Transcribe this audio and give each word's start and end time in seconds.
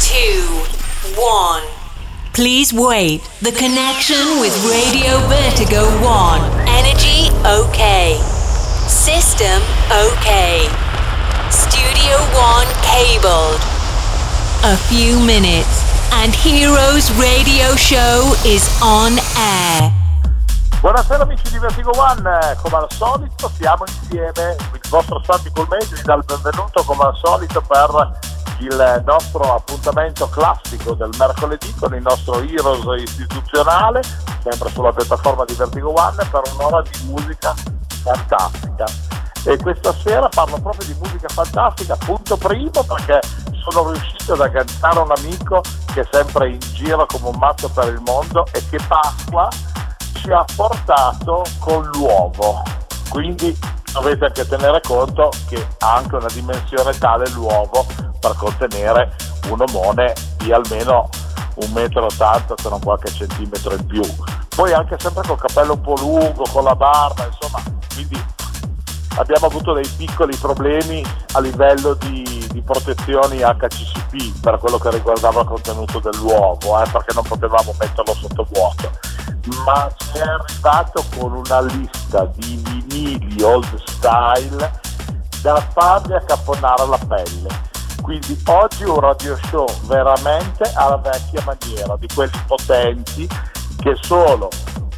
two, 0.00 0.64
one. 1.16 1.62
Please 2.32 2.72
wait. 2.72 3.22
The 3.42 3.52
connection 3.52 4.40
with 4.40 4.54
Radio 4.66 5.18
Vertigo 5.28 5.86
1. 6.02 6.40
Energy 6.66 7.30
okay. 7.46 8.18
System 8.88 9.62
okay. 9.92 10.66
Studio 11.50 12.16
1 12.34 12.66
cabled. 12.82 13.60
A 14.66 14.76
few 14.88 15.20
minutes 15.20 15.84
and 16.14 16.34
Heroes 16.34 17.12
Radio 17.14 17.76
Show 17.76 18.34
is 18.44 18.66
on 18.82 19.18
air. 19.38 19.92
Buonasera 20.80 21.22
amici 21.22 21.50
di 21.50 21.58
Vertigo 21.58 21.92
One, 21.96 22.56
come 22.62 22.76
al 22.76 22.90
solito 22.90 23.50
siamo 23.56 23.84
insieme, 23.86 24.56
il 24.72 24.88
vostro 24.90 25.22
Santi 25.24 25.50
Mese 25.70 25.94
vi 25.94 26.02
dà 26.02 26.14
il 26.14 26.24
benvenuto 26.26 26.82
come 26.84 27.04
al 27.04 27.16
solito 27.22 27.62
per 27.62 27.88
il 28.64 29.02
nostro 29.04 29.54
appuntamento 29.54 30.28
classico 30.28 30.94
del 30.94 31.10
mercoledì 31.18 31.74
con 31.74 31.94
il 31.94 32.02
nostro 32.02 32.40
Heroes 32.40 33.02
istituzionale, 33.02 34.02
sempre 34.42 34.70
sulla 34.70 34.92
piattaforma 34.92 35.44
di 35.44 35.54
Vertigo 35.54 35.92
One, 35.92 36.26
per 36.30 36.42
un'ora 36.54 36.82
di 36.82 37.06
musica 37.06 37.54
fantastica. 38.02 38.84
E 39.46 39.58
questa 39.58 39.92
sera 39.92 40.28
parlo 40.28 40.58
proprio 40.58 40.86
di 40.86 40.96
musica 40.98 41.28
fantastica, 41.28 41.96
punto 41.96 42.36
primo 42.36 42.82
perché 42.82 43.20
sono 43.68 43.90
riuscito 43.92 44.32
ad 44.32 44.40
agganciare 44.40 44.98
un 44.98 45.12
amico 45.14 45.60
che 45.92 46.00
è 46.00 46.08
sempre 46.10 46.50
in 46.50 46.58
giro 46.58 47.04
come 47.06 47.28
un 47.28 47.36
matto 47.38 47.68
per 47.68 47.88
il 47.88 48.00
mondo 48.04 48.46
e 48.52 48.62
che 48.70 48.78
Pasqua 48.86 49.48
ci 50.14 50.30
ha 50.30 50.44
portato 50.56 51.44
con 51.58 51.84
l'uovo. 51.92 52.83
Quindi 53.08 53.56
dovete 53.92 54.24
anche 54.24 54.46
tenere 54.46 54.80
conto 54.80 55.30
che 55.48 55.66
ha 55.78 55.94
anche 55.96 56.16
una 56.16 56.28
dimensione 56.32 56.96
tale 56.98 57.28
l'uovo 57.30 57.86
per 58.18 58.34
contenere 58.36 59.14
un 59.48 59.60
omone 59.60 60.12
di 60.38 60.52
almeno 60.52 61.08
un 61.56 61.70
metro 61.72 62.06
ottanta 62.06 62.54
se 62.60 62.68
non 62.68 62.80
qualche 62.80 63.12
centimetro 63.12 63.74
in 63.74 63.86
più. 63.86 64.02
Poi 64.54 64.72
anche 64.72 64.96
sempre 64.98 65.22
col 65.26 65.38
capello 65.38 65.74
un 65.74 65.80
po' 65.80 65.96
lungo, 65.96 66.44
con 66.50 66.64
la 66.64 66.74
barba, 66.74 67.26
insomma, 67.26 67.62
quindi 67.92 68.22
abbiamo 69.16 69.46
avuto 69.46 69.72
dei 69.72 69.86
piccoli 69.96 70.34
problemi 70.36 71.04
a 71.32 71.40
livello 71.40 71.94
di, 71.94 72.43
di 72.54 72.62
protezioni 72.62 73.38
HCCP 73.38 74.40
per 74.40 74.58
quello 74.58 74.78
che 74.78 74.90
riguardava 74.90 75.40
il 75.40 75.46
contenuto 75.48 75.98
dell'uovo, 75.98 76.80
eh, 76.80 76.88
perché 76.88 77.12
non 77.12 77.24
potevamo 77.24 77.74
metterlo 77.78 78.14
sotto 78.14 78.46
vuoto 78.52 78.90
ma 79.64 79.92
ci 79.96 80.18
è 80.18 80.22
arrivato 80.22 81.04
con 81.18 81.32
una 81.32 81.60
lista 81.60 82.24
di 82.36 82.62
vinili 82.64 83.42
old 83.42 83.82
style 83.84 84.80
da 85.42 85.56
farli 85.72 86.14
accapponare 86.14 86.86
la 86.86 86.98
pelle. 87.06 87.48
Quindi 88.00 88.40
oggi 88.46 88.84
un 88.84 89.00
radio 89.00 89.36
show 89.48 89.66
veramente 89.86 90.70
alla 90.74 90.96
vecchia 90.96 91.42
maniera, 91.44 91.96
di 91.96 92.06
quelli 92.14 92.38
potenti 92.46 93.28
che 93.80 93.96
solo 94.00 94.48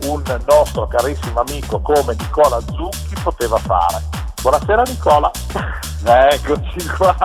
un 0.02 0.22
nostro 0.46 0.86
carissimo 0.86 1.40
amico 1.40 1.80
come 1.80 2.14
Nicola 2.18 2.60
Zucchi 2.60 3.14
poteva 3.22 3.58
fare. 3.58 4.02
Buonasera 4.46 4.82
Nicola. 4.86 5.28
Eccoci 6.04 6.86
qua. 6.96 7.16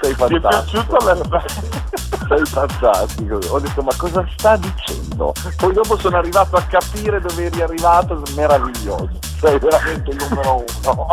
Sei 0.00 0.14
fantastico. 0.14 0.26
Ti 0.26 0.34
è 0.34 0.40
piaciuto 0.40 0.96
l'effetto? 1.04 2.26
Sei 2.26 2.46
fantastico. 2.46 3.38
Ho 3.50 3.60
detto 3.60 3.82
ma 3.82 3.92
cosa 3.98 4.26
sta 4.34 4.56
dicendo? 4.56 5.34
Poi 5.58 5.74
dopo 5.74 5.98
sono 5.98 6.16
arrivato 6.16 6.56
a 6.56 6.62
capire 6.62 7.20
dove 7.20 7.44
eri 7.44 7.60
arrivato, 7.60 8.22
meraviglioso. 8.36 9.10
Sei 9.38 9.58
veramente 9.58 10.12
il 10.12 10.16
numero 10.30 10.64
uno. 10.82 11.12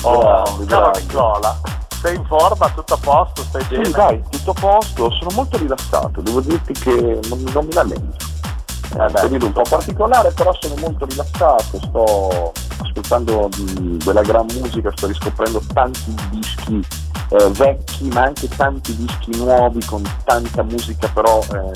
oh, 0.00 0.66
ciao. 0.66 0.90
Nicola. 0.98 1.60
Sei 2.00 2.16
in 2.16 2.24
forma, 2.24 2.70
tutto 2.70 2.94
a 2.94 2.98
posto, 2.98 3.42
stai 3.42 3.64
bene? 3.64 3.84
Sì, 3.84 3.90
dai, 3.90 4.22
tutto 4.30 4.52
a 4.52 4.54
posto, 4.54 5.10
sono 5.10 5.30
molto 5.34 5.58
rilassato, 5.58 6.22
devo 6.22 6.40
dirti 6.40 6.72
che 6.72 7.20
non, 7.28 7.44
non 7.52 7.66
mi 7.66 7.72
lamento. 7.74 8.32
È 8.96 9.00
un 9.00 9.12
periodo 9.12 9.46
un 9.46 9.52
po' 9.52 9.62
particolare, 9.68 10.30
però 10.30 10.56
sono 10.60 10.76
molto 10.76 11.04
rilassato, 11.04 11.78
sto 11.82 12.52
ascoltando 12.78 13.48
della 14.04 14.22
gran 14.22 14.46
musica, 14.54 14.92
sto 14.94 15.08
riscoprendo 15.08 15.60
tanti 15.72 16.14
dischi 16.30 16.80
eh, 17.30 17.48
vecchi, 17.50 18.08
ma 18.08 18.22
anche 18.22 18.48
tanti 18.48 18.94
dischi 18.96 19.36
nuovi 19.36 19.84
con 19.84 20.02
tanta 20.24 20.62
musica 20.62 21.08
però 21.08 21.40
ehm, 21.52 21.72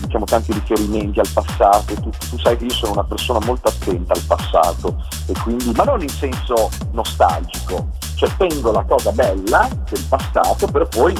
diciamo 0.00 0.24
tanti 0.24 0.52
riferimenti 0.52 1.20
al 1.20 1.28
passato. 1.32 1.94
Tu, 1.94 2.10
tu, 2.10 2.38
sai 2.38 2.56
che 2.56 2.64
io 2.64 2.72
sono 2.72 2.92
una 2.92 3.04
persona 3.04 3.38
molto 3.44 3.68
attenta 3.68 4.14
al 4.14 4.22
passato 4.26 4.96
e 5.26 5.32
quindi, 5.42 5.72
ma 5.76 5.84
non 5.84 6.00
in 6.00 6.08
senso 6.08 6.68
nostalgico, 6.92 7.88
cioè 8.16 8.28
tengo 8.36 8.72
la 8.72 8.84
cosa 8.84 9.12
bella 9.12 9.68
del 9.88 10.04
passato 10.08 10.66
per 10.66 10.88
poi 10.88 11.14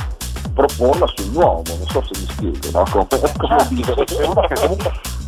proporla 0.52 1.06
sul 1.14 1.30
nuovo, 1.30 1.62
non 1.66 1.86
so 1.86 2.02
se 2.10 2.18
mi 2.18 2.26
spiego, 2.26 2.78
no? 2.78 3.06
come, 3.06 3.32
come 3.36 3.68
dire, 3.70 3.94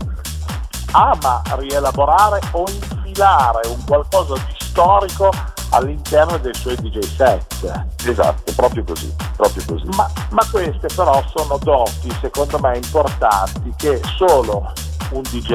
ama 0.93 1.43
rielaborare 1.57 2.41
o 2.53 2.65
infilare 2.69 3.67
un 3.69 3.85
qualcosa 3.85 4.35
di 4.35 4.55
storico 4.59 5.31
all'interno 5.71 6.37
dei 6.39 6.55
suoi 6.55 6.77
DJ 6.77 6.99
set. 7.01 7.85
Esatto, 8.05 8.53
proprio 8.55 8.85
così, 8.85 9.13
proprio 9.37 9.65
così. 9.67 9.87
Ma, 9.97 10.11
ma 10.31 10.43
queste 10.51 10.89
però 10.95 11.23
sono 11.35 11.59
doti, 11.59 12.11
secondo 12.21 12.59
me, 12.59 12.77
importanti 12.77 13.73
che 13.77 14.01
solo 14.17 14.73
un 15.13 15.23
DJ 15.23 15.53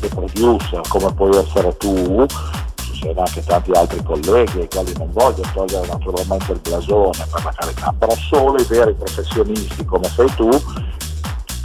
e 0.00 0.08
producer, 0.08 0.80
come 0.88 1.12
puoi 1.12 1.36
essere 1.36 1.76
tu, 1.76 2.26
ci 2.76 2.94
sono 3.00 3.20
anche 3.20 3.44
tanti 3.44 3.70
altri 3.72 4.02
colleghi 4.02 4.60
ai 4.60 4.68
quali 4.68 4.92
non 4.96 5.10
voglio 5.12 5.42
togliere 5.52 5.86
naturalmente 5.86 6.52
il 6.52 6.60
blasone 6.60 7.26
per 7.30 7.44
la 7.44 7.52
carità, 7.54 7.94
però 7.96 8.14
solo 8.14 8.60
i 8.60 8.64
veri 8.64 8.94
professionisti 8.94 9.84
come 9.84 10.08
sei 10.08 10.32
tu 10.34 10.48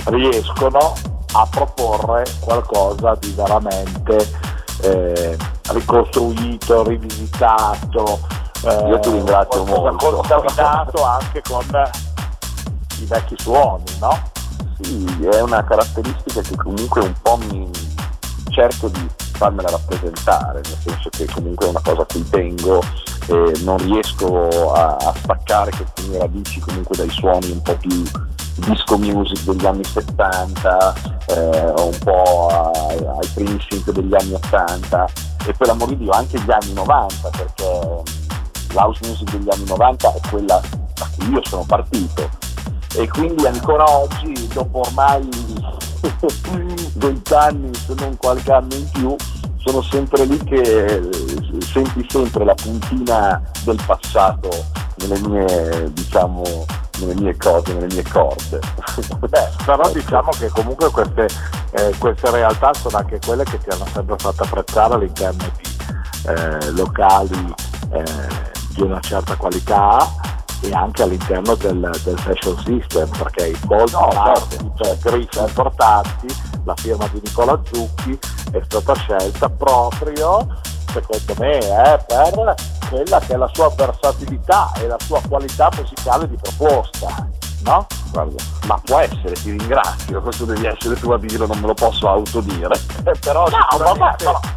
riescono 0.06 0.94
a 1.34 1.48
proporre 1.50 2.26
qualcosa 2.40 3.16
di 3.20 3.32
veramente 3.32 4.30
eh, 4.82 5.38
ricostruito, 5.70 6.84
rivisitato. 6.84 8.20
Eh, 8.64 8.88
Io 8.88 9.00
ti 9.00 9.12
ringrazio 9.12 9.66
molto. 9.66 10.12
Contaminato 10.12 11.04
anche 11.04 11.42
con 11.42 11.66
i 13.00 13.06
vecchi 13.06 13.36
suoni, 13.38 13.84
no? 14.00 14.32
Sì, 14.82 15.28
è 15.32 15.42
una 15.42 15.64
caratteristica 15.64 16.42
che 16.42 16.56
comunque 16.56 17.02
un 17.02 17.14
po' 17.22 17.38
mi 17.50 17.70
cerco 18.50 18.88
di 18.88 19.10
farmela 19.34 19.70
rappresentare, 19.70 20.62
nel 20.64 20.78
senso 20.84 21.10
che 21.10 21.26
comunque 21.26 21.66
è 21.66 21.70
una 21.70 21.82
cosa 21.84 22.02
a 22.02 22.06
cui 22.06 22.28
tengo 22.30 22.82
e 23.28 23.54
non 23.64 23.78
riesco 23.78 24.74
a, 24.74 24.96
a 24.96 25.14
staccare 25.16 25.72
queste 25.72 26.02
mie 26.10 26.20
radici 26.20 26.60
comunque 26.60 26.96
dai 26.98 27.10
suoni 27.10 27.52
un 27.52 27.62
po' 27.62 27.76
più 27.76 28.04
disco 28.56 28.98
music 28.98 29.44
degli 29.44 29.66
anni 29.66 29.84
70 29.84 30.94
eh, 31.28 31.74
un 31.78 31.98
po' 32.04 32.48
ai, 32.48 32.98
ai 32.98 33.60
synth 33.68 33.92
degli 33.92 34.14
anni 34.14 34.34
80 34.34 35.08
e 35.46 35.54
per 35.54 35.68
l'amor 35.68 35.90
di 35.90 35.98
Dio 35.98 36.12
anche 36.12 36.40
gli 36.40 36.52
anni 36.52 36.74
90 36.74 37.30
perché 37.30 38.04
l'house 38.74 39.00
music 39.04 39.32
degli 39.32 39.50
anni 39.50 39.66
90 39.66 40.14
è 40.14 40.20
quella 40.30 40.62
da 40.94 41.10
cui 41.16 41.30
io 41.30 41.42
sono 41.44 41.64
partito. 41.66 42.30
E 42.96 43.08
quindi 43.08 43.46
ancora 43.48 43.86
oggi 43.90 44.48
dopo 44.54 44.82
ormai 44.82 45.28
20 46.94 47.34
anni 47.34 47.74
se 47.74 47.94
non 47.98 48.16
qualche 48.18 48.52
anno 48.52 48.76
in 48.76 48.90
più 48.92 49.16
sono 49.58 49.82
sempre 49.82 50.26
lì 50.26 50.38
che 50.44 51.10
senti 51.62 52.06
sempre 52.08 52.46
la 52.46 52.54
puntina 52.54 53.42
del 53.64 53.80
passato 53.86 54.50
nelle 54.98 55.20
mie 55.20 55.92
diciamo 55.94 56.44
nelle 57.06 57.20
mie 57.20 57.38
cose, 57.38 57.74
nelle 57.74 57.94
mie 57.94 58.04
corde. 58.04 58.60
Beh, 59.20 59.50
però 59.66 59.90
diciamo 59.92 60.30
che 60.32 60.50
comunque 60.50 60.90
queste, 60.92 61.28
eh, 61.72 61.94
queste, 61.98 62.32
realtà 62.32 62.74
sono 62.74 62.98
anche 62.98 63.20
quelle 63.26 63.44
che 63.44 63.58
ti 63.58 63.70
hanno 63.70 63.86
sempre 63.92 64.16
fatto 64.18 64.44
apprezzare 64.44 64.94
all'interno 64.96 65.44
di 65.58 65.74
eh, 66.28 66.72
locali 66.72 67.54
eh, 67.92 68.52
di 68.76 68.82
una 68.82 69.00
certa 69.00 69.36
qualità 69.36 69.98
e 70.62 70.72
anche 70.72 71.04
all'interno 71.04 71.56
del, 71.56 71.92
del 72.04 72.20
fashion 72.20 72.58
system 72.60 73.10
perché 73.18 73.48
in 73.48 73.60
molti 73.68 73.92
no, 73.94 74.08
parti, 74.08 74.72
cioè 74.76 74.98
griffi 74.98 75.40
importanti 75.40 76.28
la 76.64 76.76
firma 76.76 77.08
di 77.12 77.22
Nicola 77.24 77.60
Zucchi 77.70 78.18
è 78.52 78.62
stata 78.64 78.96
scelta 78.96 79.50
proprio 79.50 80.48
secondo 80.94 81.36
me 81.40 81.58
eh, 81.58 82.00
per 82.08 82.56
quella 82.94 83.20
che 83.20 83.34
è 83.34 83.38
la 83.38 83.50
sua 83.52 83.74
versatilità 83.76 84.72
e 84.78 84.86
la 84.86 84.98
sua 85.00 85.20
qualità 85.28 85.68
musicale 85.76 86.30
di 86.30 86.38
proposta, 86.40 87.28
no? 87.64 87.88
Guarda, 88.12 88.44
ma 88.68 88.80
può 88.86 89.00
essere, 89.00 89.34
ti 89.34 89.50
ringrazio, 89.50 90.22
questo 90.22 90.46
devi 90.46 90.68
essere 90.68 90.94
tu 90.96 91.10
a 91.10 91.18
dirlo, 91.18 91.48
non 91.48 91.60
me 91.60 91.68
lo 91.68 91.74
posso 91.74 92.08
autodire. 92.08 92.76
Eh, 93.04 93.14
però 93.20 93.48
no, 93.48 93.58
sicuramente, 93.72 94.26
vabbè, 94.26 94.48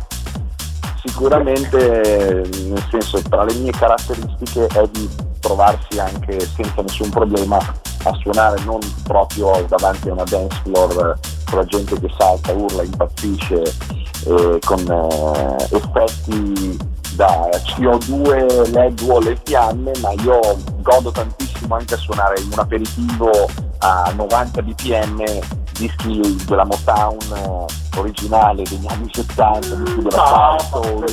sicuramente 1.02 2.50
nel 2.66 2.86
senso 2.90 3.22
tra 3.22 3.42
le 3.44 3.54
mie 3.54 3.72
caratteristiche 3.72 4.66
è 4.66 4.86
di 4.88 5.08
trovarsi 5.40 5.98
anche 5.98 6.38
senza 6.40 6.82
nessun 6.82 7.08
problema 7.08 7.56
a 7.56 8.12
suonare 8.20 8.62
non 8.64 8.80
proprio 9.02 9.64
davanti 9.66 10.10
a 10.10 10.12
una 10.12 10.24
dance 10.24 10.60
floor 10.62 11.18
con 11.48 11.58
la 11.58 11.64
gente 11.64 11.98
che 11.98 12.08
salta, 12.18 12.52
urla, 12.52 12.82
impazzisce 12.82 13.62
eh, 13.62 14.58
con 14.64 14.80
eh, 14.80 15.76
effetti 15.76 16.94
da 17.16 17.48
CO2 17.64 18.70
leggo 18.72 19.18
le 19.18 19.36
fiamme, 19.42 19.90
ma 20.00 20.12
io 20.22 20.38
godo 20.82 21.10
tantissimo 21.10 21.74
anche 21.74 21.94
a 21.94 21.96
suonare 21.96 22.40
un 22.40 22.58
aperitivo 22.58 23.30
a 23.78 24.12
90 24.14 24.62
bpm 24.62 25.24
dischi 25.72 26.36
della 26.46 26.64
Motown 26.64 27.18
eh, 27.34 27.98
originale 27.98 28.62
degli 28.62 28.86
anni 28.88 29.08
70, 29.12 29.74
dischi 29.74 30.02
della 30.02 30.56
no, 30.56 30.58
Soul. 30.60 31.04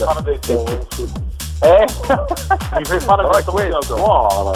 Eh? 1.61 1.85
Mi 2.77 2.85
fai 2.85 2.99
fare 2.99 3.27
questo 3.27 3.51
questo, 3.51 3.95
buono. 3.95 4.51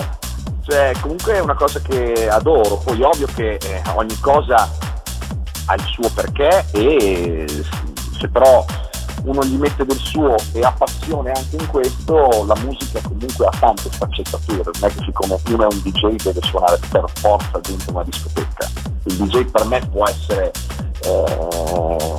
Cioè, 0.63 0.91
comunque 1.01 1.35
è 1.35 1.39
una 1.39 1.55
cosa 1.55 1.79
che 1.79 2.27
adoro, 2.29 2.75
poi 2.77 3.01
ovvio 3.01 3.27
che 3.33 3.53
eh, 3.53 3.81
ogni 3.95 4.19
cosa 4.19 4.69
ha 5.69 5.73
il 5.75 5.83
suo 5.83 6.09
perché 6.13 6.65
e 6.71 7.45
se 8.17 8.27
però 8.27 8.65
uno 9.23 9.43
gli 9.43 9.55
mette 9.55 9.85
del 9.85 9.97
suo 9.97 10.35
e 10.53 10.61
ha 10.61 10.71
passione 10.71 11.31
anche 11.31 11.55
in 11.57 11.67
questo, 11.67 12.45
la 12.45 12.55
musica 12.63 13.01
comunque 13.01 13.45
ha 13.45 13.57
tante 13.59 13.91
sfaccettature, 13.91 14.61
non 14.63 14.89
è 14.89 14.93
che 14.93 15.03
siccome 15.03 15.37
uno 15.49 15.69
è 15.69 15.73
un 15.73 15.81
DJ 15.81 16.15
deve 16.15 16.41
suonare 16.43 16.79
per 16.89 17.03
forza 17.15 17.59
dentro 17.59 17.91
una 17.91 18.03
discoteca. 18.03 18.69
Il 19.03 19.15
DJ 19.15 19.45
per 19.45 19.65
me 19.65 19.79
può 19.91 20.07
essere 20.07 20.51
eh, 21.01 22.17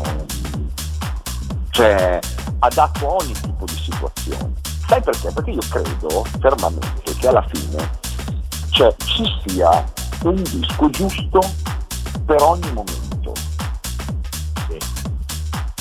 cioè, 1.70 2.18
adatto 2.58 3.08
a 3.08 3.12
ogni 3.14 3.32
tipo 3.32 3.64
di 3.64 3.76
situazione. 3.76 4.52
Sai 4.88 5.02
perché? 5.02 5.30
Perché 5.30 5.50
io 5.50 5.62
credo 5.68 6.24
fermamente 6.40 7.14
che 7.18 7.28
alla 7.28 7.46
fine 7.52 7.90
cioè, 8.70 8.94
ci 9.04 9.24
sia 9.46 9.84
un 10.22 10.42
disco 10.42 10.90
giusto 10.90 11.40
per 12.24 12.42
ogni 12.42 12.72
momento. 12.72 13.32
Sì. 14.68 14.78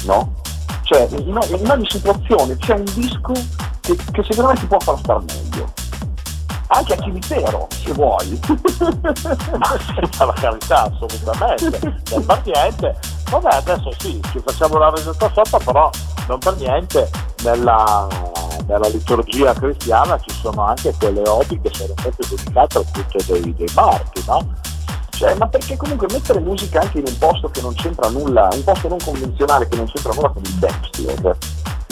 No? 0.06 0.46
Cioè, 0.88 1.06
in, 1.18 1.38
in 1.50 1.69
ogni 1.69 1.86
situazione 1.89 2.56
c'è 2.56 2.75
un 2.75 2.86
disco 2.94 3.34
che, 3.81 3.94
che 4.10 4.24
secondo 4.24 4.51
me 4.51 4.56
ti 4.57 4.68
può 4.68 4.80
far 4.80 4.98
star 5.00 5.22
meglio. 5.22 5.74
Anche 6.68 6.94
a 6.94 7.01
cimitero, 7.01 7.68
se 7.72 7.92
vuoi. 7.92 8.39
Ma 9.60 9.78
senza 9.94 10.24
la 10.24 10.34
carità, 10.34 10.84
assolutamente. 10.84 12.01
Non 12.12 12.25
per 12.25 12.42
niente. 12.45 12.95
Vabbè, 13.30 13.56
adesso 13.56 13.92
sì, 13.98 14.18
ci 14.31 14.39
facciamo 14.39 14.78
la 14.78 14.89
risata 14.95 15.30
sopra, 15.34 15.57
però 15.57 15.89
non 16.30 16.39
per 16.39 16.56
niente 16.56 17.10
nella, 17.44 18.07
nella 18.66 18.88
liturgia 18.88 19.54
cristiana 19.54 20.18
ci 20.19 20.33
sono 20.40 20.68
anche 20.68 20.94
quelle 20.98 21.28
odi 21.28 21.60
che 21.60 21.69
sono 21.74 21.94
state 21.98 22.24
dedicate 22.30 22.78
al 22.78 22.86
culto 22.94 23.33
dei, 23.33 23.54
dei 23.54 23.72
marchi, 23.74 24.24
no? 24.25 24.54
Cioè, 25.18 25.34
ma 25.34 25.48
perché 25.48 25.75
comunque 25.78 26.06
mettere 26.12 26.40
musica 26.40 26.80
anche 26.80 27.00
in 27.00 27.06
un 27.08 27.18
posto 27.18 27.50
che 27.50 27.60
non 27.62 27.74
c'entra 27.74 28.08
nulla, 28.10 28.50
un 28.52 28.64
posto 28.64 28.88
non 28.88 29.00
convenzionale 29.04 29.68
che 29.68 29.75
non 29.75 29.88
c'entra 29.88 30.14
nulla 30.14 30.30
con 30.30 30.44
il 30.44 30.54
dance 30.54 31.36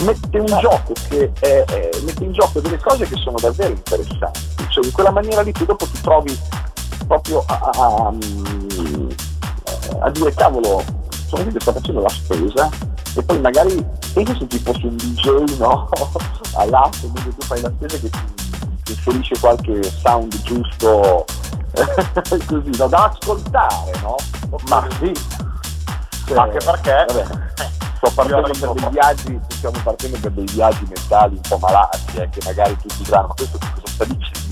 mette, 0.04 0.38
un 0.38 0.46
gioco 0.60 0.92
che 1.08 1.32
è, 1.40 1.64
è, 1.64 1.90
mette 2.04 2.22
in 2.22 2.32
gioco 2.32 2.60
delle 2.60 2.78
cose 2.78 3.04
che 3.04 3.16
sono 3.16 3.36
davvero 3.40 3.70
interessanti. 3.70 4.40
Cioè, 4.68 4.84
in 4.84 4.92
quella 4.92 5.10
maniera 5.10 5.42
lì 5.42 5.50
tu 5.50 5.64
dopo 5.64 5.86
ti 5.86 6.00
trovi 6.02 6.38
proprio 7.08 7.42
a, 7.48 7.58
a, 7.58 7.70
a, 7.72 8.12
a 10.02 10.10
dire 10.10 10.32
cavolo, 10.32 10.84
sono 11.26 11.42
qui 11.42 11.52
che 11.52 11.60
sto 11.60 11.72
facendo 11.72 12.02
la 12.02 12.08
spesa 12.08 12.68
e 13.16 13.22
poi 13.24 13.40
magari 13.40 13.84
pensa 14.12 14.36
se 14.38 14.46
ti 14.46 14.58
fosse 14.60 14.86
un 14.86 14.94
DJ 14.94 15.56
no? 15.58 15.88
all'atto 16.54 17.10
mentre 17.12 17.34
tu 17.34 17.44
fai 17.44 17.60
la 17.60 17.72
spesa 17.76 17.98
che 17.98 18.08
ti 18.84 18.92
inserisce 18.92 19.36
qualche 19.40 19.82
sound 19.82 20.40
giusto 20.42 21.24
così, 22.46 22.70
no, 22.78 22.86
da 22.86 23.04
ascoltare, 23.04 23.92
no? 24.00 24.16
Ma 24.68 24.86
sì, 24.98 25.12
cioè, 26.26 26.38
anche 26.38 26.58
perché? 26.64 27.04
Vabbè, 27.08 27.24
sto 27.96 28.10
partendo 28.14 28.50
per 28.58 28.72
dei 28.72 28.90
viaggi, 28.90 29.40
stiamo 29.48 29.78
partendo 29.82 30.18
per 30.20 30.30
dei 30.32 30.46
viaggi 30.46 30.86
mentali 30.88 31.34
un 31.34 31.40
po' 31.48 31.58
malati, 31.58 32.16
eh, 32.16 32.28
che 32.30 32.40
magari 32.44 32.76
tutti 32.78 33.02
diranno, 33.02 33.28
ma 33.28 33.34
questo 33.34 33.58
cosa 33.58 33.86
sta 33.86 34.04
dicendo? 34.04 34.45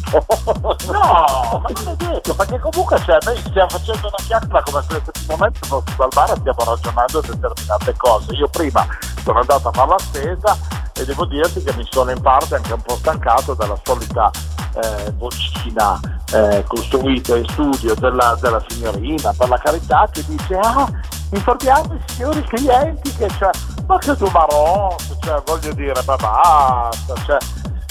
No, 0.93 1.61
ma 1.61 1.69
non 1.75 1.89
è 1.89 1.97
detto, 1.97 2.35
perché 2.35 2.59
comunque 2.59 3.01
cioè, 3.05 3.19
noi 3.25 3.37
stiamo 3.39 3.69
facendo 3.69 4.07
una 4.07 4.17
chiacchiera 4.25 4.63
come 4.63 4.85
se 4.89 4.97
effettivamente 4.97 5.59
fossimo 5.67 6.05
al 6.05 6.11
bar 6.15 6.31
e 6.31 6.37
stiamo 6.37 6.65
ragionando 6.65 7.21
determinate 7.21 7.95
cose. 7.97 8.33
Io 8.35 8.49
prima 8.49 8.87
sono 9.23 9.41
andato 9.41 9.69
a 9.69 9.73
fare 9.73 9.89
la 9.89 9.99
spesa 9.99 10.59
e 10.95 11.05
devo 11.05 11.27
dirti 11.27 11.63
che 11.63 11.75
mi 11.75 11.87
sono 11.91 12.11
in 12.11 12.21
parte 12.21 12.55
anche 12.55 12.73
un 12.73 12.83
po' 12.83 12.97
stancato 12.97 13.55
dalla 13.55 13.79
solita 13.83 14.31
eh, 14.75 15.13
vocina 15.17 16.01
eh, 16.33 16.65
costruita 16.67 17.37
in 17.37 17.47
studio 17.49 17.95
della, 17.95 18.37
della, 18.41 18.63
signorina, 18.69 19.33
per 19.37 19.49
la 19.49 19.59
carità, 19.59 20.09
che 20.11 20.25
dice 20.27 20.57
ah, 20.57 20.89
informiamo 21.31 21.95
i 21.95 22.03
signori 22.07 22.43
clienti 22.43 23.15
che 23.15 23.27
c'è, 23.27 23.51
ma 23.87 23.99
che 23.99 24.17
tu 24.17 24.29
marotto, 24.33 25.17
cioè 25.21 25.43
voglio 25.45 25.73
dire, 25.75 26.03
ma 26.07 26.17
basta, 26.17 27.15
cioè, 27.25 27.39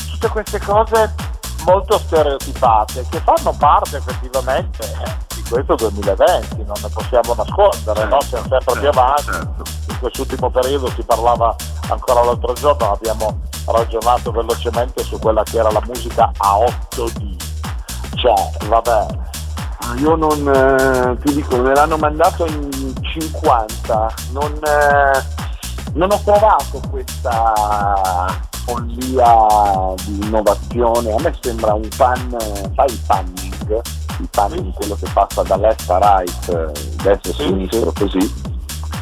tutte 0.09 0.27
queste 0.29 0.59
cose 0.59 1.31
molto 1.65 1.98
stereotipate 1.98 3.06
che 3.10 3.19
fanno 3.19 3.54
parte 3.57 3.98
effettivamente 3.98 4.83
eh, 4.83 5.36
di 5.36 5.44
questo 5.50 5.75
2020, 5.75 6.63
non 6.63 6.75
ne 6.81 6.89
possiamo 6.89 7.33
nascondere, 7.33 8.06
no? 8.06 8.21
siamo 8.21 8.48
sempre 8.48 8.80
più 8.80 8.88
avanti, 8.88 9.24
certo. 9.24 9.63
in 9.89 10.00
quest'ultimo 10.00 10.50
periodo 10.50 10.88
si 10.89 11.04
parlava 11.04 11.56
ancora 11.89 12.24
l'altro 12.24 12.54
giorno, 12.54 12.92
abbiamo 12.94 13.39
ragionato 13.65 14.31
velocemente 14.31 15.04
su 15.04 15.18
quella 15.19 15.44
che 15.44 15.57
era 15.57 15.71
la 15.71 15.81
musica 15.86 16.31
a 16.38 16.57
8D 16.57 17.51
cioè, 18.24 18.68
vabbè. 18.68 19.06
Io 19.98 20.16
non 20.16 20.48
eh, 20.48 21.18
ti 21.21 21.33
dico, 21.33 21.57
me 21.57 21.74
l'hanno 21.74 21.98
mandato 21.98 22.45
in 22.45 22.94
50, 23.01 24.13
non, 24.31 24.54
eh, 24.63 25.24
non 25.95 26.09
ho 26.09 26.21
provato 26.24 26.80
questa 26.89 28.51
follia 28.65 29.94
di 30.06 30.25
innovazione, 30.25 31.13
a 31.13 31.21
me 31.21 31.36
sembra 31.42 31.74
un 31.74 31.88
pan, 31.95 32.38
sai 32.75 32.88
il 32.88 33.00
panning, 33.06 33.81
il 34.19 34.30
panning 34.31 34.74
quello 34.74 34.95
che 34.95 35.07
passa 35.13 35.44
da 35.44 35.57
left 35.57 35.89
a 35.89 35.98
right, 35.98 36.71
destra 37.01 37.31
a 37.31 37.36
sinistra, 37.36 37.92
così, 37.94 38.33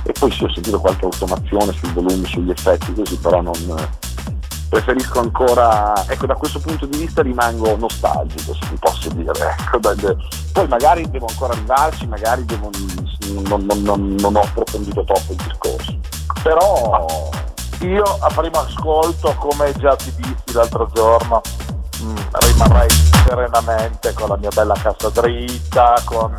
e 0.04 0.12
poi 0.13 0.31
sì 0.31 0.44
ho 0.44 0.52
sentito 0.52 0.80
qualche 0.80 1.06
automazione 1.06 1.72
sui 1.74 1.92
volumi, 1.94 2.25
sugli 2.25 2.50
effetti, 2.50 2.94
così 2.94 3.18
però 3.18 3.42
non 3.42 3.54
preferisco 4.69 5.19
ancora, 5.19 5.94
ecco 6.07 6.25
da 6.25 6.36
questo 6.36 6.60
punto 6.60 6.86
di 6.86 6.98
vista 6.98 7.22
rimango 7.22 7.75
nostalgico 7.75 8.54
se 8.54 8.69
ti 8.69 8.78
posso 8.80 9.10
dire, 9.10 9.31
ecco, 9.60 9.80
poi 10.54 10.68
magari 10.69 11.10
devo 11.10 11.28
ancora 11.28 11.52
arrivarci, 11.52 12.07
magari 12.07 12.46
devo, 12.46 12.69
non, 13.34 13.66
non, 13.66 13.81
non, 13.81 14.16
non, 14.18 14.36
ho 14.36 14.40
approfondito 14.40 15.04
troppo 15.04 15.34
il 15.34 15.42
discorso, 15.46 16.00
però 16.42 17.30
io 17.86 18.04
a 18.04 18.28
primo 18.28 18.60
ascolto 18.60 19.33
come 19.38 19.74
già 19.74 19.95
ti 19.95 20.13
dissi 20.16 20.54
l'altro 20.54 20.89
giorno 20.94 21.42
mm, 22.01 22.16
rimarrei 22.31 22.89
serenamente 23.25 24.13
con 24.13 24.30
la 24.30 24.38
mia 24.38 24.50
bella 24.54 24.75
cassa 24.75 25.10
dritta, 25.10 25.95
con 26.06 26.38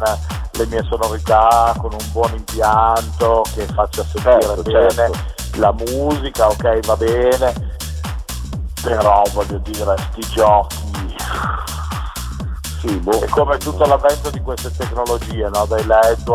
le 0.52 0.66
mie 0.66 0.82
sonorità, 0.84 1.74
con 1.78 1.92
un 1.92 2.10
buon 2.12 2.32
impianto 2.34 3.42
che 3.54 3.66
faccia 3.66 4.04
sentire 4.04 4.40
certo, 4.40 4.62
bene 4.62 4.90
certo. 4.92 5.60
la 5.60 5.72
musica, 5.72 6.48
ok 6.48 6.86
va 6.86 6.96
bene 6.96 7.70
però 8.82 9.22
voglio 9.32 9.58
dire, 9.58 9.94
sti 10.10 10.20
giochi 10.32 10.90
sì, 12.80 12.96
boh. 12.98 13.20
è 13.20 13.28
come 13.28 13.56
tutto 13.58 13.84
l'avvento 13.84 14.28
di 14.30 14.40
queste 14.40 14.72
tecnologie, 14.76 15.48
no? 15.52 15.66
dai 15.66 15.86
LED 15.86 16.28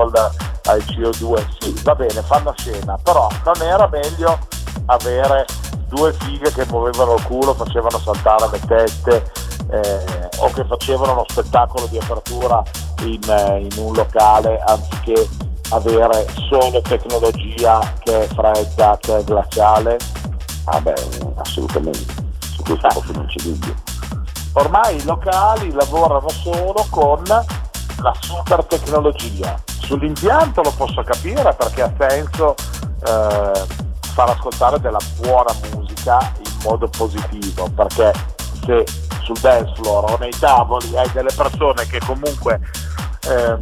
al 0.64 0.80
CO2, 0.80 1.46
sì, 1.60 1.78
va 1.84 1.94
bene, 1.94 2.22
fanno 2.22 2.54
scena, 2.58 2.98
però 3.04 3.28
non 3.44 3.62
era 3.62 3.88
meglio 3.88 4.40
avere 4.86 5.46
due 5.88 6.14
fighe 6.14 6.52
che 6.52 6.66
muovevano 6.70 7.16
il 7.16 7.24
culo, 7.24 7.54
facevano 7.54 7.98
saltare 8.00 8.50
le 8.52 8.60
tette 8.60 9.32
eh, 9.70 10.30
o 10.40 10.50
che 10.52 10.66
facevano 10.66 11.14
uno 11.14 11.26
spettacolo 11.28 11.88
di 11.88 11.98
apertura 11.98 12.64
in, 13.02 13.22
eh, 13.30 13.60
in 13.62 13.84
un 13.84 13.94
locale 13.94 14.60
anziché 14.66 15.28
avere 15.70 16.28
solo 16.50 16.82
tecnologia 16.82 17.80
che 18.00 18.24
è 18.24 18.28
fredda, 18.28 18.98
che 19.02 19.18
è 19.18 19.24
glaciale? 19.24 19.98
Ah 20.66 20.80
beh, 20.82 20.94
assolutamente 21.36 22.26
questo 22.68 22.88
proprio 22.88 23.14
non 23.14 23.26
c'è 23.28 23.44
dubbio. 23.44 23.74
Ormai 24.54 24.96
i 24.96 25.04
locali 25.04 25.72
lavorano 25.72 26.30
solo 26.30 26.86
con 26.90 27.24
la 27.24 28.14
super 28.20 28.66
tecnologia. 28.66 29.56
Sull'impianto 29.66 30.62
lo 30.62 30.74
posso 30.76 31.02
capire 31.04 31.54
perché 31.54 31.82
ha 31.82 31.94
senso 31.98 32.56
eh, 33.06 33.86
far 34.18 34.30
ascoltare 34.32 34.80
della 34.80 34.98
buona 35.18 35.54
musica 35.72 36.18
in 36.40 36.52
modo 36.64 36.88
positivo, 36.88 37.70
perché 37.70 38.12
se 38.66 38.84
sul 39.22 39.38
dance 39.38 39.72
floor 39.76 40.14
o 40.14 40.18
nei 40.18 40.32
tavoli 40.40 40.98
hai 40.98 41.08
delle 41.12 41.30
persone 41.36 41.86
che 41.86 42.00
comunque 42.04 42.60
ehm, 43.28 43.60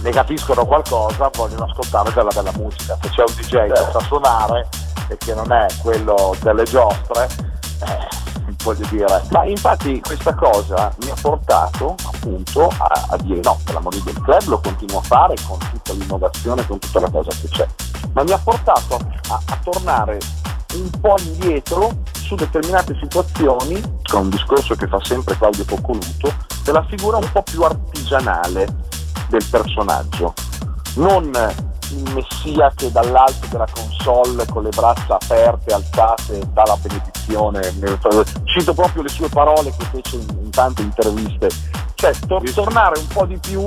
ne 0.00 0.10
capiscono 0.10 0.66
qualcosa, 0.66 1.30
vogliono 1.34 1.66
ascoltare 1.66 2.12
della 2.14 2.32
bella 2.34 2.50
musica. 2.56 2.98
Se 3.00 3.10
c'è 3.10 3.20
un 3.20 3.34
DJ 3.36 3.72
che 3.72 3.90
sa 3.92 4.00
suonare 4.00 4.68
e 5.06 5.16
che 5.16 5.34
non 5.34 5.52
è 5.52 5.68
quello 5.82 6.34
delle 6.40 6.64
giostre, 6.64 7.28
eh, 7.86 8.27
voglio 8.68 8.86
dire. 8.90 9.22
Ma 9.30 9.44
infatti 9.44 10.00
questa 10.00 10.34
cosa 10.34 10.94
mi 11.02 11.10
ha 11.10 11.16
portato 11.20 11.94
appunto 12.12 12.68
a, 12.68 13.06
a 13.10 13.16
dire 13.18 13.40
no, 13.42 13.58
per 13.64 13.74
l'amore 13.74 14.02
del 14.02 14.20
club 14.20 14.44
lo 14.46 14.60
continuo 14.60 14.98
a 14.98 15.02
fare 15.02 15.34
con 15.46 15.58
tutta 15.58 15.92
l'innovazione, 15.92 16.66
con 16.66 16.78
tutta 16.78 17.00
la 17.00 17.10
cosa 17.10 17.30
che 17.30 17.48
c'è, 17.48 17.66
ma 18.12 18.22
mi 18.22 18.32
ha 18.32 18.38
portato 18.38 18.98
a, 19.28 19.40
a 19.46 19.58
tornare 19.62 20.18
un 20.74 20.90
po' 21.00 21.16
indietro 21.18 22.02
su 22.12 22.34
determinate 22.34 22.94
situazioni, 23.00 23.80
con 24.02 24.22
un 24.22 24.28
discorso 24.28 24.74
che 24.74 24.86
fa 24.86 24.98
sempre 25.02 25.36
Claudio 25.38 25.64
Poccoluto, 25.64 26.34
della 26.62 26.84
figura 26.84 27.16
un 27.16 27.30
po' 27.32 27.42
più 27.42 27.62
artigianale 27.62 28.66
del 29.28 29.44
personaggio. 29.50 30.34
Non 30.96 31.30
il 31.90 32.12
messia 32.14 32.72
che 32.74 32.90
dall'alto 32.90 33.46
della 33.48 33.66
console 33.72 34.44
con 34.46 34.62
le 34.62 34.70
braccia 34.70 35.14
aperte, 35.14 35.72
alzate, 35.72 36.40
dà 36.52 36.62
la 36.66 36.76
benedizione. 36.76 37.60
Cito 38.44 38.74
proprio 38.74 39.02
le 39.02 39.08
sue 39.08 39.28
parole 39.28 39.74
che 39.76 39.84
fece 39.92 40.16
in, 40.16 40.26
in 40.42 40.50
tante 40.50 40.82
interviste. 40.82 41.48
Cioè, 41.94 42.12
tor- 42.26 42.52
tornare 42.52 42.98
un 42.98 43.06
po' 43.08 43.26
di 43.26 43.38
più 43.38 43.64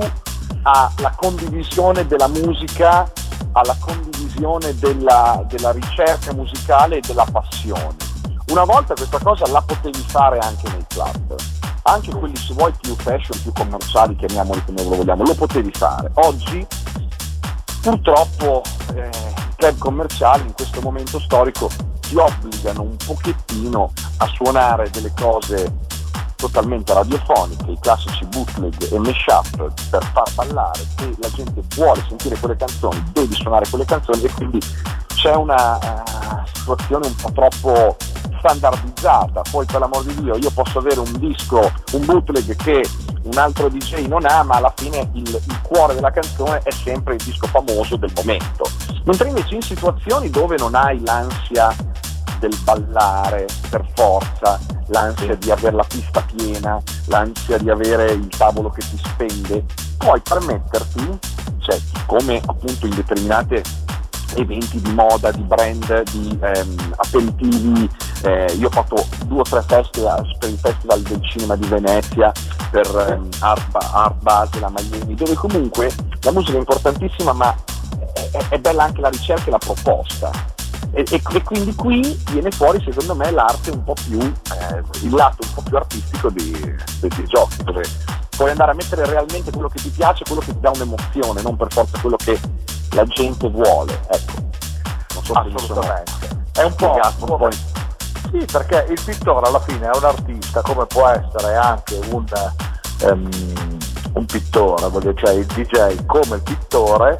alla 0.62 1.12
condivisione 1.16 2.06
della 2.06 2.28
musica, 2.28 3.10
alla 3.52 3.76
condivisione 3.78 4.74
della, 4.78 5.44
della 5.48 5.72
ricerca 5.72 6.32
musicale 6.32 6.98
e 6.98 7.00
della 7.00 7.26
passione. 7.30 7.96
Una 8.48 8.64
volta 8.64 8.94
questa 8.94 9.18
cosa 9.18 9.46
la 9.50 9.62
potevi 9.62 10.04
fare 10.06 10.38
anche 10.38 10.68
nei 10.70 10.84
club, 10.88 11.34
anche 11.84 12.10
quelli 12.14 12.36
se 12.36 12.54
vuoi 12.54 12.72
più 12.80 12.94
fashion, 12.96 13.40
più 13.42 13.52
commerciali, 13.52 14.14
chiamiamoli 14.16 14.64
come 14.64 14.82
lo 14.82 14.96
vogliamo, 14.96 15.24
lo 15.24 15.34
potevi 15.34 15.70
fare. 15.72 16.10
Oggi 16.14 16.66
purtroppo 17.82 18.62
eh, 18.94 19.08
i 19.08 19.54
club 19.56 19.76
commerciali 19.78 20.42
in 20.46 20.52
questo 20.52 20.80
momento 20.80 21.18
storico 21.18 21.68
ti 22.00 22.16
obbligano 22.16 22.82
un 22.82 22.96
pochettino 22.96 23.92
a 24.18 24.26
suonare 24.26 24.88
delle 24.90 25.12
cose 25.16 25.72
totalmente 26.42 26.92
radiofoniche, 26.92 27.70
i 27.70 27.78
classici 27.80 28.24
bootleg 28.26 28.74
e 28.90 28.98
mashup 28.98 29.72
per 29.90 30.04
far 30.12 30.28
ballare, 30.34 30.84
se 30.96 31.14
la 31.18 31.30
gente 31.30 31.62
vuole 31.76 32.04
sentire 32.08 32.36
quelle 32.36 32.56
canzoni 32.56 33.00
devi 33.12 33.34
suonare 33.34 33.68
quelle 33.70 33.84
canzoni 33.84 34.24
e 34.24 34.32
quindi 34.32 34.60
c'è 35.14 35.34
una 35.36 35.76
uh, 35.76 36.46
situazione 36.52 37.06
un 37.06 37.14
po' 37.14 37.30
troppo 37.30 37.96
standardizzata, 38.38 39.42
poi 39.52 39.64
per 39.66 39.78
l'amor 39.78 40.02
di 40.02 40.20
Dio 40.20 40.36
io 40.36 40.50
posso 40.50 40.80
avere 40.80 40.98
un 40.98 41.12
disco, 41.18 41.60
un 41.92 42.04
bootleg 42.04 42.56
che 42.56 42.84
un 43.22 43.38
altro 43.38 43.68
DJ 43.68 44.06
non 44.08 44.24
ha, 44.24 44.42
ma 44.42 44.56
alla 44.56 44.72
fine 44.74 45.08
il, 45.12 45.28
il, 45.28 45.60
cuore 45.62 45.94
della 45.94 46.10
canzone 46.10 46.58
è 46.64 46.72
sempre 46.72 47.14
il 47.14 47.22
disco 47.22 47.46
famoso 47.46 47.94
del 47.94 48.10
momento. 48.16 48.64
Mentre 49.04 49.28
invece 49.28 49.54
in 49.54 49.62
situazioni 49.62 50.28
dove 50.28 50.56
non 50.56 50.74
hai 50.74 51.00
l'ansia 51.04 51.72
del 52.42 52.58
ballare 52.64 53.46
per 53.70 53.86
forza, 53.94 54.58
l'ansia 54.86 55.36
di 55.36 55.52
avere 55.52 55.76
la 55.76 55.84
pista 55.84 56.24
piena, 56.34 56.82
l'ansia 57.06 57.56
di 57.58 57.70
avere 57.70 58.10
il 58.10 58.26
tavolo 58.36 58.70
che 58.70 58.80
ti 58.80 58.98
spende, 58.98 59.64
puoi 59.96 60.20
permetterti, 60.20 61.18
cioè 61.60 61.78
come 62.06 62.40
appunto 62.44 62.86
in 62.86 62.94
determinate 62.96 63.62
eventi 64.34 64.80
di 64.80 64.92
moda, 64.92 65.30
di 65.30 65.42
brand, 65.42 66.02
di 66.10 66.36
ehm, 66.40 66.94
aperitivi. 66.96 67.88
Eh, 68.24 68.54
io 68.58 68.66
ho 68.66 68.70
fatto 68.70 69.06
due 69.26 69.40
o 69.40 69.42
tre 69.42 69.62
festival 69.62 70.36
per 70.38 70.48
il 70.48 70.58
Festival 70.58 71.00
del 71.02 71.22
Cinema 71.22 71.54
di 71.54 71.68
Venezia, 71.68 72.32
per 72.70 72.86
ehm, 73.08 73.28
Art, 73.38 73.76
Art 73.92 74.20
Basel 74.20 74.64
a 74.64 74.70
Miami, 74.70 75.14
dove 75.14 75.34
comunque 75.34 75.92
la 76.22 76.32
musica 76.32 76.56
è 76.56 76.60
importantissima 76.60 77.32
ma 77.32 77.54
è, 78.14 78.48
è 78.48 78.58
bella 78.58 78.84
anche 78.84 79.00
la 79.00 79.10
ricerca 79.10 79.46
e 79.46 79.50
la 79.50 79.58
proposta. 79.58 80.30
E, 80.90 81.04
e, 81.10 81.22
e, 81.32 81.42
quindi 81.42 81.74
qui 81.74 82.20
viene 82.30 82.50
fuori 82.50 82.82
secondo 82.84 83.14
me 83.14 83.30
l'arte 83.30 83.70
un 83.70 83.82
po' 83.82 83.94
più, 83.94 84.18
eh, 84.18 84.82
il 85.02 85.14
lato 85.14 85.38
un 85.46 85.54
po' 85.54 85.62
più 85.62 85.76
artistico 85.76 86.28
dei, 86.30 86.50
dei, 87.00 87.24
giochi, 87.26 87.62
dove 87.64 87.82
puoi 88.36 88.50
andare 88.50 88.72
a 88.72 88.74
mettere 88.74 89.06
realmente 89.06 89.50
quello 89.50 89.68
che 89.68 89.80
ti 89.80 89.88
piace, 89.88 90.24
quello 90.24 90.40
che 90.40 90.52
ti 90.52 90.60
dà 90.60 90.70
un'emozione, 90.70 91.40
non 91.42 91.56
per 91.56 91.72
forza 91.72 91.98
quello 92.00 92.16
che 92.16 92.38
la 92.90 93.04
gente 93.04 93.48
vuole. 93.48 94.00
Ecco. 94.08 94.32
Non 95.14 95.24
so 95.24 95.32
Assolutamente. 95.32 96.12
È 96.52 96.62
un 96.62 96.74
po', 96.74 96.98
un 97.20 97.38
po'. 97.38 97.48
Sì, 98.30 98.44
perché 98.50 98.86
il 98.90 99.00
pittore 99.04 99.46
alla 99.46 99.60
fine 99.60 99.90
è 99.90 99.96
un 99.96 100.04
artista, 100.04 100.62
come 100.62 100.86
può 100.86 101.06
essere 101.08 101.54
anche 101.54 101.98
un, 102.10 102.24
um, 103.02 103.28
un 104.14 104.24
pittore, 104.26 105.14
cioè 105.16 105.32
il 105.32 105.46
DJ 105.46 106.04
come 106.06 106.36
il 106.36 106.42
pittore, 106.42 107.16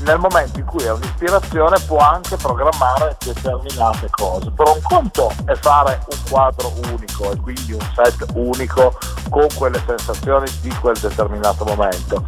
nel 0.00 0.18
momento 0.18 0.58
in 0.58 0.64
cui 0.64 0.84
è 0.84 0.92
un'ispirazione 0.92 1.78
può 1.80 1.98
anche 1.98 2.36
programmare 2.36 3.16
determinate 3.24 4.08
cose. 4.10 4.50
Però 4.50 4.74
un 4.74 4.82
conto 4.82 5.32
è 5.44 5.54
fare 5.54 6.00
un 6.08 6.18
quadro 6.28 6.72
unico 6.92 7.32
e 7.32 7.36
quindi 7.36 7.72
un 7.72 7.92
set 7.94 8.26
unico 8.34 8.96
con 9.28 9.46
quelle 9.54 9.82
sensazioni 9.86 10.48
di 10.60 10.70
quel 10.80 10.96
determinato 10.98 11.64
momento 11.64 12.24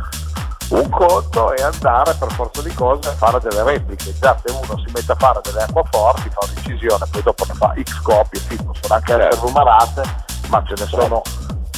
un 0.70 0.88
conto 0.88 1.52
è 1.52 1.62
andare 1.62 2.14
per 2.14 2.30
forza 2.32 2.62
di 2.62 2.72
cose 2.74 3.08
a 3.08 3.12
fare 3.12 3.40
delle 3.40 3.62
repliche. 3.62 4.16
Già 4.18 4.38
se 4.44 4.52
uno 4.52 4.78
si 4.78 4.92
mette 4.94 5.12
a 5.12 5.16
fare 5.16 5.40
delle 5.42 5.62
acquaforti, 5.62 6.30
fa 6.30 6.46
un'incisione, 6.48 7.06
poi 7.10 7.22
dopo 7.22 7.44
ne 7.46 7.54
fa 7.54 7.74
X 7.82 8.00
copie, 8.02 8.40
sì, 8.40 8.56
possono 8.56 8.94
anche 8.94 9.14
essere 9.14 9.40
numerate, 9.42 10.02
ma 10.48 10.62
ce 10.64 10.74
ne 10.78 10.86
sono 10.86 11.22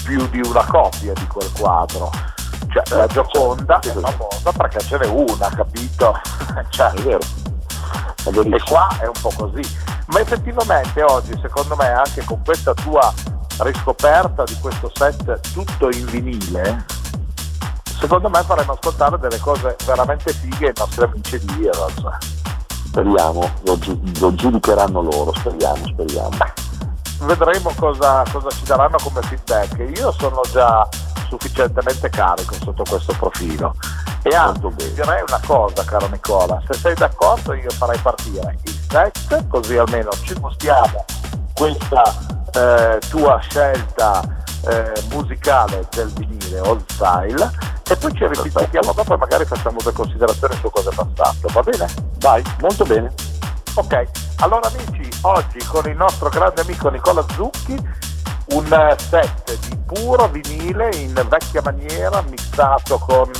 più 0.05 0.29
di 0.29 0.41
una 0.41 0.65
copia 0.67 1.13
di 1.15 1.27
quel 1.27 1.51
quadro. 1.53 2.11
Cioè, 2.73 2.97
la 2.97 3.07
Gioconda 3.07 3.79
è 3.81 3.88
famosa 3.88 4.52
perché 4.52 4.81
ce 4.81 4.99
n'è 4.99 5.07
una, 5.07 5.49
capito? 5.55 6.19
cioè, 6.71 6.91
è 6.91 7.02
vero. 7.02 7.21
E 8.25 8.62
qua 8.64 8.88
è 8.99 9.07
un 9.07 9.21
po' 9.21 9.33
così. 9.37 9.61
Ma 10.07 10.21
effettivamente 10.21 11.02
oggi, 11.02 11.38
secondo 11.41 11.76
me, 11.76 11.88
anche 11.88 12.25
con 12.25 12.43
questa 12.43 12.73
tua 12.73 13.12
riscoperta 13.59 14.45
di 14.45 14.57
questo 14.61 14.91
set 14.95 15.52
tutto 15.52 15.91
in 15.91 16.07
vinile, 16.07 16.85
secondo 17.99 18.29
me 18.29 18.43
faremo 18.43 18.73
ascoltare 18.73 19.19
delle 19.19 19.38
cose 19.38 19.76
veramente 19.85 20.33
fighe 20.33 20.69
ai 20.69 20.75
nostri 20.76 21.05
amici 21.05 21.38
di 21.38 21.67
Heroes. 21.67 22.02
Speriamo, 22.87 23.50
lo, 23.64 23.79
lo, 24.19 24.35
giudicheranno 24.35 25.00
loro, 25.02 25.33
speriamo, 25.35 25.87
speriamo. 25.87 26.37
Vedremo 27.25 27.73
cosa, 27.76 28.25
cosa 28.31 28.50
ci 28.50 28.64
daranno 28.64 28.97
come 29.02 29.23
feedback. 29.23 29.79
Io 29.97 30.12
sono 30.12 30.41
già 30.50 30.88
sufficientemente 31.29 32.09
carico 32.11 32.55
sotto 32.55 32.83
questo 32.88 33.14
profilo. 33.17 33.75
E 34.23 34.35
anzi, 34.35 34.69
direi 34.76 35.23
una 35.26 35.41
cosa, 35.45 35.85
caro 35.85 36.09
Nicola, 36.09 36.62
se 36.69 36.75
sei 36.79 36.95
d'accordo 36.95 37.55
io 37.55 37.71
farei 37.71 37.99
partire 37.99 38.57
il 38.62 38.81
set, 38.88 39.49
così 39.49 39.76
almeno 39.76 40.11
ci 40.23 40.35
gustiamo 40.35 41.05
questa 41.55 42.02
eh, 42.52 43.00
tua 43.09 43.38
scelta 43.38 44.23
eh, 44.69 44.93
musicale 45.11 45.88
del 45.91 46.12
vinile 46.12 46.61
old 46.61 46.85
style 46.87 47.50
e 47.88 47.97
poi 47.97 48.12
ci 48.14 48.26
ripensiamo 48.26 48.93
dopo 48.93 49.14
e 49.14 49.17
magari 49.17 49.45
facciamo 49.45 49.79
due 49.83 49.93
considerazioni 49.93 50.55
su 50.61 50.71
cosa 50.71 50.91
è 50.91 50.95
passato, 50.95 51.49
va 51.52 51.62
bene? 51.62 51.87
Dai, 52.19 52.43
molto 52.61 52.85
bene. 52.85 53.12
Ok, 53.75 54.07
allora 54.41 54.69
amici, 54.69 55.09
oggi 55.23 55.59
con 55.64 55.88
il 55.88 55.97
nostro 55.97 56.29
grande 56.29 56.61
amico 56.61 56.91
Nicola 56.91 57.25
Zucchi 57.33 57.75
un 58.49 58.95
set 58.99 59.59
di 59.67 59.79
puro 59.87 60.29
vinile 60.29 60.91
in 60.97 61.14
vecchia 61.26 61.62
maniera 61.64 62.21
mixato 62.29 62.99
con 62.99 63.31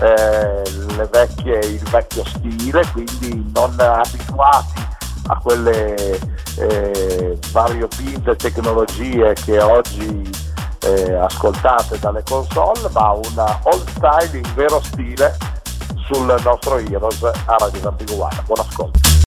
eh, 0.00 0.62
vecchie, 1.10 1.58
il 1.58 1.82
vecchio 1.90 2.24
stile, 2.24 2.86
quindi 2.92 3.50
non 3.52 3.74
abituati 3.80 4.86
a 5.26 5.38
quelle 5.38 6.20
eh, 6.56 7.38
variopinte 7.50 8.36
tecnologie 8.36 9.32
che 9.32 9.60
oggi 9.60 10.30
eh, 10.82 11.14
ascoltate 11.14 11.98
dalle 11.98 12.22
console, 12.22 12.88
ma 12.92 13.10
una 13.10 13.58
old 13.64 13.88
style 13.88 14.38
in 14.38 14.54
vero 14.54 14.80
stile 14.82 15.36
sul 16.06 16.32
nostro 16.44 16.78
Heroes 16.78 17.24
a 17.24 17.56
Radio 17.58 17.88
One. 17.88 18.42
Buon 18.46 18.60
ascolto. 18.60 19.26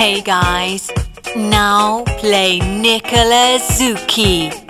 Hey 0.00 0.22
guys, 0.22 0.90
now 1.36 2.04
play 2.20 2.58
Nicola 2.58 3.58
Zucchi. 3.60 4.69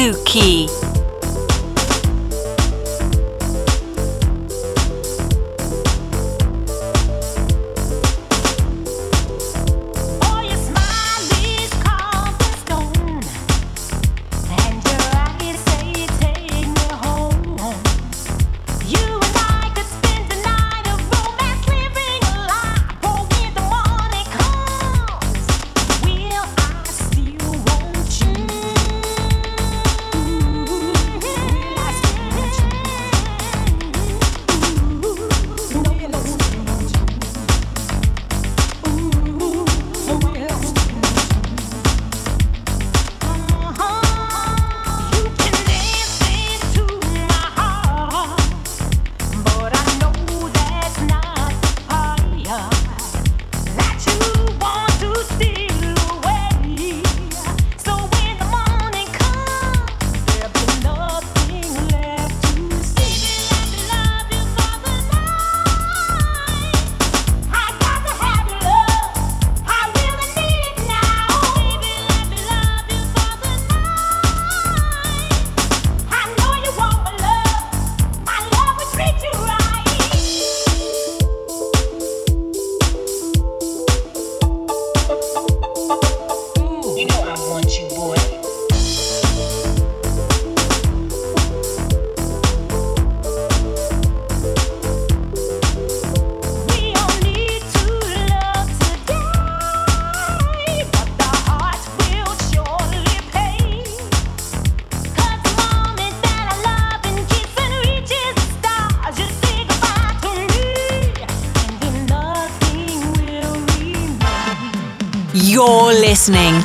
Suzuki. 0.00 0.59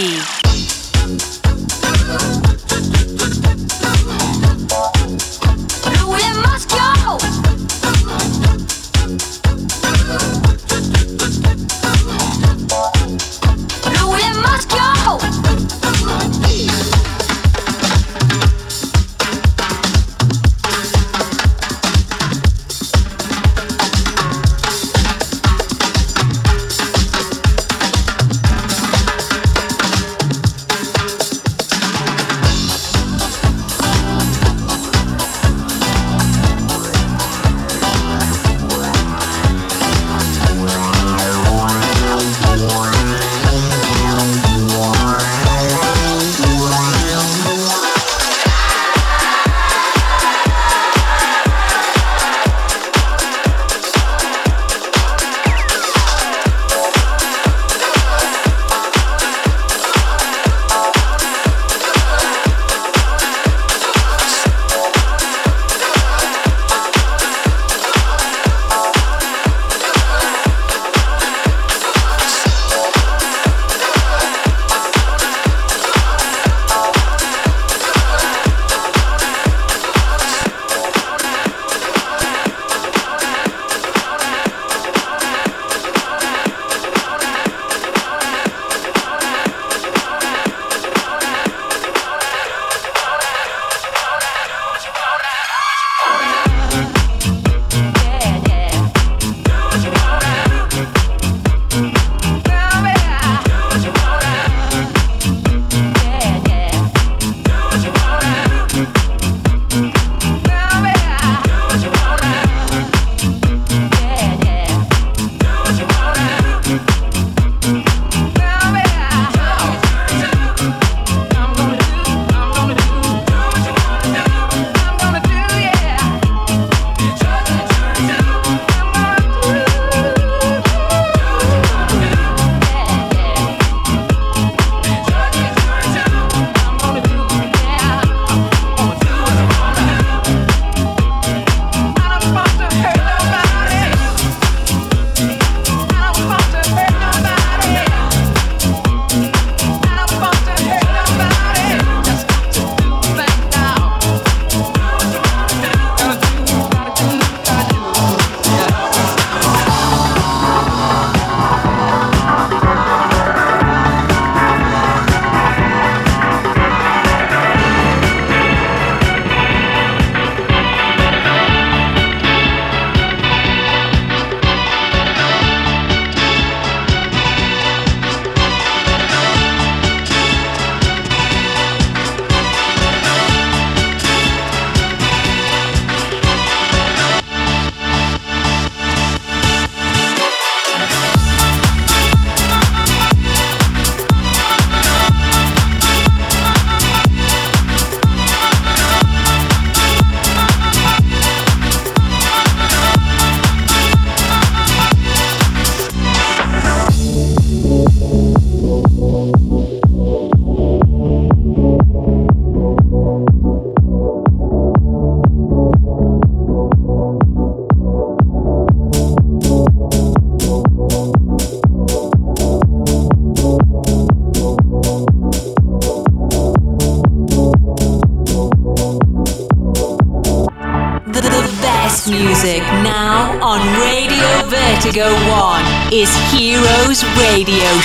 Zucchi. 0.00 0.39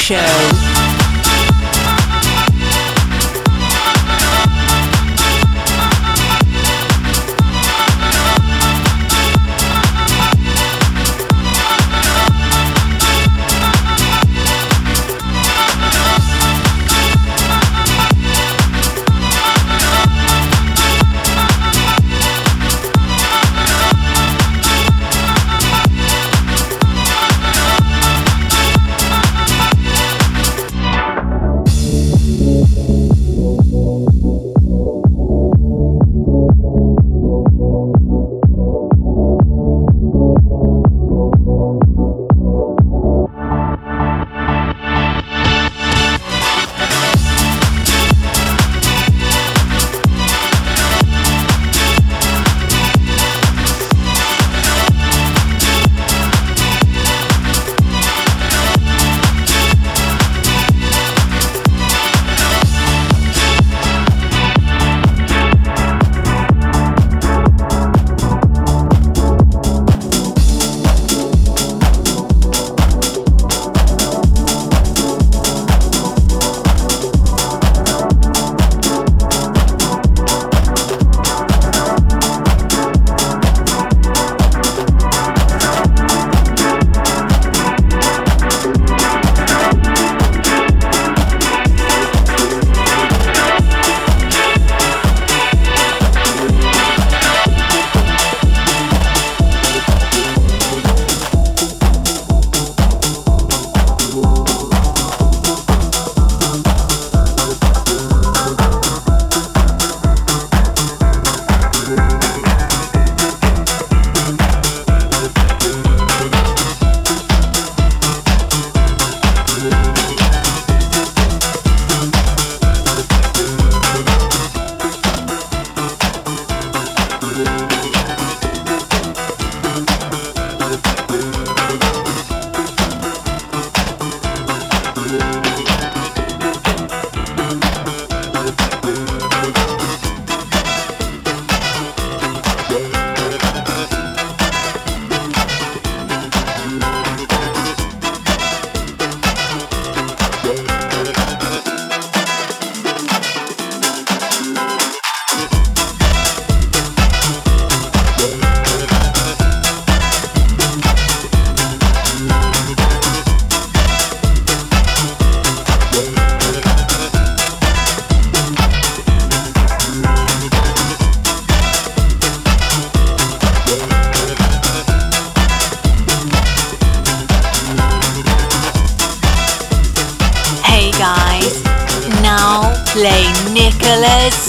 Show. 0.05 0.54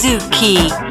Suzuki. 0.07 0.86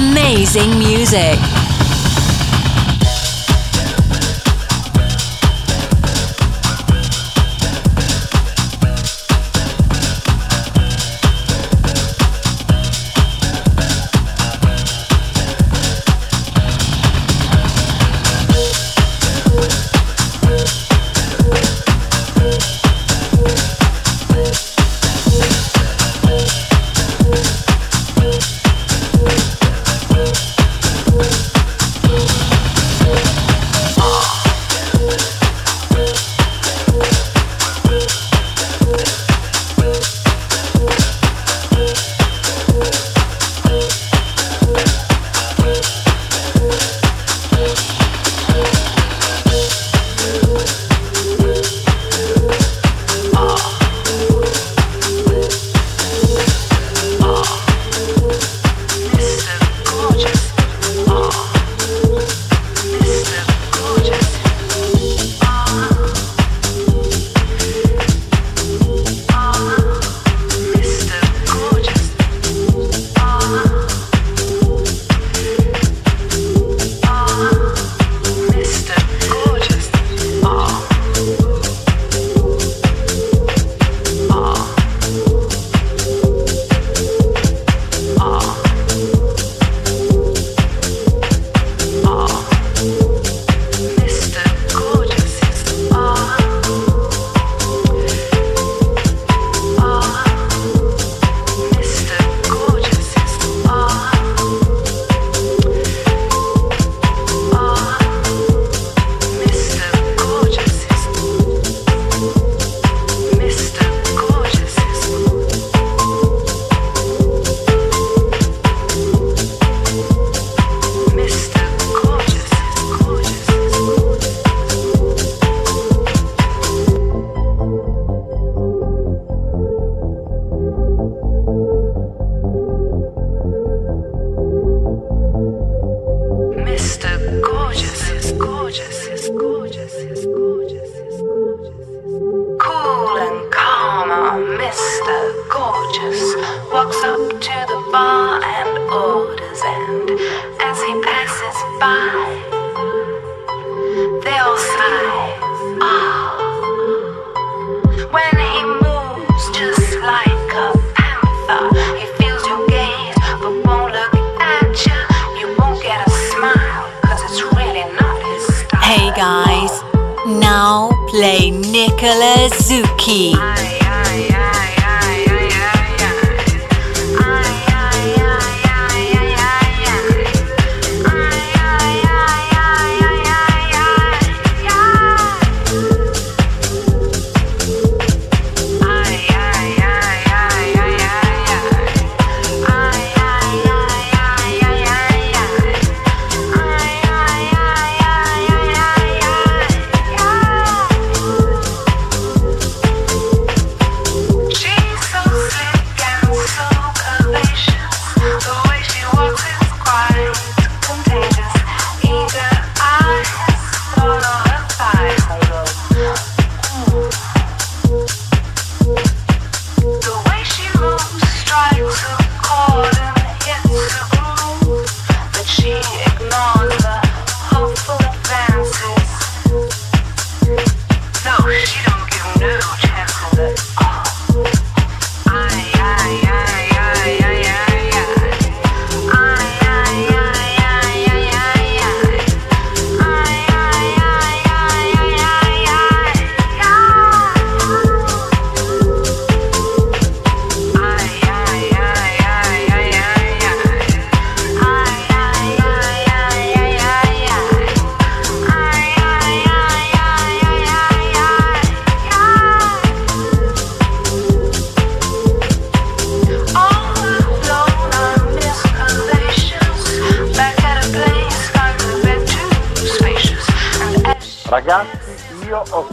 Amazing 0.00 0.78
music. 0.78 1.49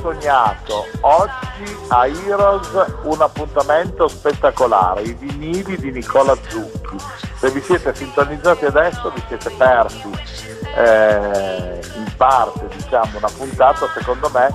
Sognato 0.07 0.87
oggi 1.01 1.77
a 1.89 2.07
Heroes 2.07 2.69
un 3.03 3.21
appuntamento 3.21 4.07
spettacolare, 4.07 5.01
i 5.01 5.13
vinili 5.13 5.75
di 5.77 5.91
Nicola 5.91 6.33
Zucchi. 6.47 6.95
Se 7.35 7.51
vi 7.51 7.61
siete 7.61 7.93
sintonizzati 7.93 8.65
adesso 8.65 9.11
vi 9.11 9.21
siete 9.27 9.49
persi 9.57 10.09
eh, 10.77 11.81
in 11.95 12.13
parte 12.15 12.67
diciamo, 12.73 13.17
una 13.17 13.29
puntata 13.35 13.85
secondo 13.93 14.29
me 14.33 14.47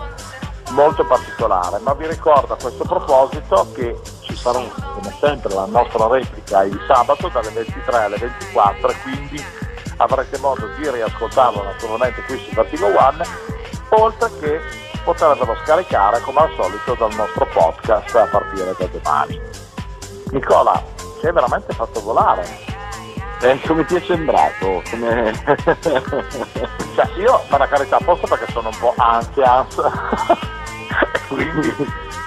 molto 0.71 1.05
particolare, 1.05 1.79
ma 1.81 1.93
vi 1.93 2.07
ricordo 2.07 2.55
a 2.55 2.57
questo 2.57 2.85
proposito 2.85 3.71
che 3.75 4.01
ci 4.21 4.35
sarà 4.35 4.59
come 4.59 5.15
sempre 5.21 5.53
la 5.53 5.67
nostra 5.67 6.07
replica 6.07 6.63
il 6.63 6.81
sabato 6.87 7.29
dalle 7.29 7.51
23 7.51 7.97
alle 7.99 8.17
24 8.17 8.89
e 8.89 8.95
quindi 9.03 9.45
avrete 9.99 10.39
modo 10.39 10.67
di 10.79 10.91
riascoltarlo 10.91 11.63
naturalmente 11.63 12.23
qui 12.23 12.39
su 12.39 12.55
Vertigo 12.55 12.87
One, 12.87 13.23
oltre 13.91 14.31
che 14.41 14.91
potervelo 15.05 15.57
scaricare 15.65 16.21
come 16.21 16.41
al 16.41 16.53
solito 16.57 16.95
dal 16.95 17.15
nostro 17.15 17.47
podcast 17.47 18.15
a 18.15 18.27
partire 18.27 18.75
da 18.79 18.87
domani. 18.87 19.41
Nicola, 20.31 20.83
ci 21.21 21.27
hai 21.27 21.33
veramente 21.33 21.73
fatto 21.73 22.01
volare. 22.01 22.45
Eh, 23.43 23.61
come 23.67 23.85
ti 23.85 23.97
è 23.97 24.01
sembrato? 24.01 24.83
Come... 24.91 25.33
Cioè, 26.95 27.09
io 27.17 27.41
per 27.49 27.59
la 27.59 27.69
carità 27.69 27.99
posso 28.05 28.27
perché 28.27 28.53
sono 28.53 28.69
un 28.69 28.79
po' 28.79 28.93
ansias 28.99 29.79
e 29.79 31.21
quindi 31.29 31.75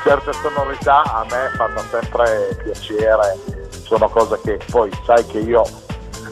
certe 0.04 0.34
sonorità 0.34 1.04
a 1.04 1.26
me 1.30 1.52
fanno 1.56 1.82
sempre 1.92 2.58
piacere, 2.64 3.38
sono 3.84 4.10
cose 4.10 4.40
che 4.44 4.60
poi 4.72 4.90
sai 5.06 5.26
che 5.28 5.38
io 5.38 5.64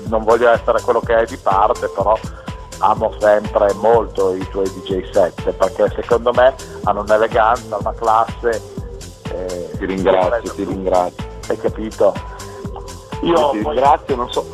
non 0.07 0.23
voglio 0.23 0.49
essere 0.49 0.81
quello 0.81 0.99
che 0.99 1.15
è 1.15 1.25
di 1.25 1.37
parte, 1.37 1.87
però 1.89 2.17
amo 2.83 3.13
sempre 3.17 3.73
molto 3.75 4.33
i 4.35 4.45
tuoi 4.49 4.69
DJ 4.69 5.09
set 5.11 5.51
perché 5.53 5.89
secondo 5.95 6.31
me 6.33 6.53
hanno 6.83 7.01
un'eleganza, 7.01 7.77
una 7.79 7.93
classe. 7.93 8.61
eh, 9.31 9.69
ti 9.77 9.85
ringrazio, 9.85 10.53
ti 10.53 10.63
ringrazio. 10.65 11.23
Hai 11.47 11.57
capito? 11.57 12.13
Io 13.21 13.49
ti 13.51 13.59
poi- 13.59 13.73
ringrazio, 13.73 14.15
non 14.15 14.29
so. 14.31 14.45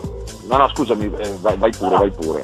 No, 0.44 0.58
no, 0.58 0.70
scusami, 0.70 1.12
eh, 1.18 1.38
vai, 1.42 1.58
vai 1.58 1.72
pure, 1.72 1.98
vai 1.98 2.12
pure. 2.12 2.44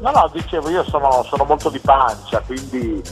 No, 0.00 0.10
no, 0.10 0.28
dicevo, 0.32 0.68
io 0.68 0.84
sono, 0.84 1.22
sono 1.24 1.44
molto 1.44 1.70
di 1.70 1.78
pancia, 1.78 2.40
quindi 2.40 3.02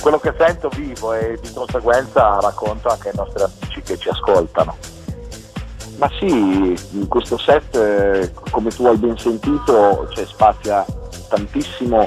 quello 0.00 0.18
che 0.18 0.34
sento 0.36 0.68
vivo 0.70 1.12
e 1.14 1.38
di 1.40 1.52
conseguenza 1.52 2.38
racconto 2.40 2.88
anche 2.88 3.08
ai 3.10 3.14
nostri 3.16 3.42
amici 3.44 3.80
che 3.82 3.96
ci 3.98 4.08
ascoltano. 4.08 4.76
Ma 5.96 6.08
sì, 6.18 6.26
in 6.90 7.06
questo 7.08 7.38
set, 7.38 7.74
eh, 7.76 8.32
come 8.50 8.70
tu 8.70 8.86
hai 8.86 8.96
ben 8.96 9.16
sentito, 9.16 10.08
cioè, 10.10 10.24
spazia 10.26 10.84
tantissimo, 11.32 12.06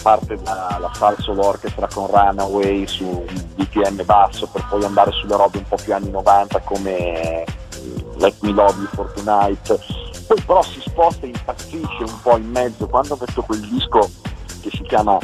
parte 0.00 0.36
dalla 0.42 0.90
Salso 0.94 1.34
l'orchestra 1.34 1.86
con 1.92 2.06
Runaway 2.06 2.86
su 2.86 3.04
un 3.04 3.24
BPM 3.54 4.02
basso 4.04 4.46
per 4.46 4.66
poi 4.68 4.82
andare 4.84 5.12
sulle 5.12 5.36
robe 5.36 5.58
un 5.58 5.68
po' 5.68 5.76
più 5.76 5.94
anni 5.94 6.10
90 6.10 6.60
come 6.60 6.96
eh, 6.96 7.44
Let 8.16 8.36
Me 8.40 8.50
Love 8.52 8.78
You 8.78 8.88
for 8.94 9.12
Tonight. 9.12 9.78
Poi 10.26 10.40
però 10.40 10.62
si 10.62 10.80
sposta 10.80 11.26
e 11.26 11.28
impazzisce 11.28 12.02
un 12.02 12.20
po' 12.22 12.36
in 12.38 12.50
mezzo 12.50 12.86
quando 12.88 13.16
metto 13.20 13.42
quel 13.42 13.60
disco 13.60 14.10
che 14.62 14.70
si 14.70 14.82
chiama 14.84 15.18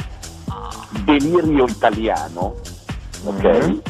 Delirio 1.03 1.65
Italiano, 1.65 2.55
ok? 3.23 3.43
Mhm. 3.43 3.81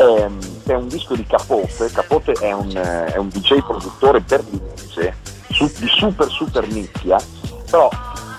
Ehm, 0.00 0.38
è 0.66 0.74
un 0.74 0.88
disco 0.88 1.14
di 1.14 1.24
Capote, 1.24 1.90
Capote 1.90 2.32
è 2.32 2.52
un, 2.52 2.70
eh, 2.76 3.06
è 3.06 3.16
un 3.16 3.28
DJ 3.28 3.62
produttore 3.62 4.20
berlinese 4.20 5.16
su- 5.50 5.70
di 5.78 5.86
super 5.88 6.28
super 6.28 6.66
nicchia, 6.68 7.16
però 7.70 7.88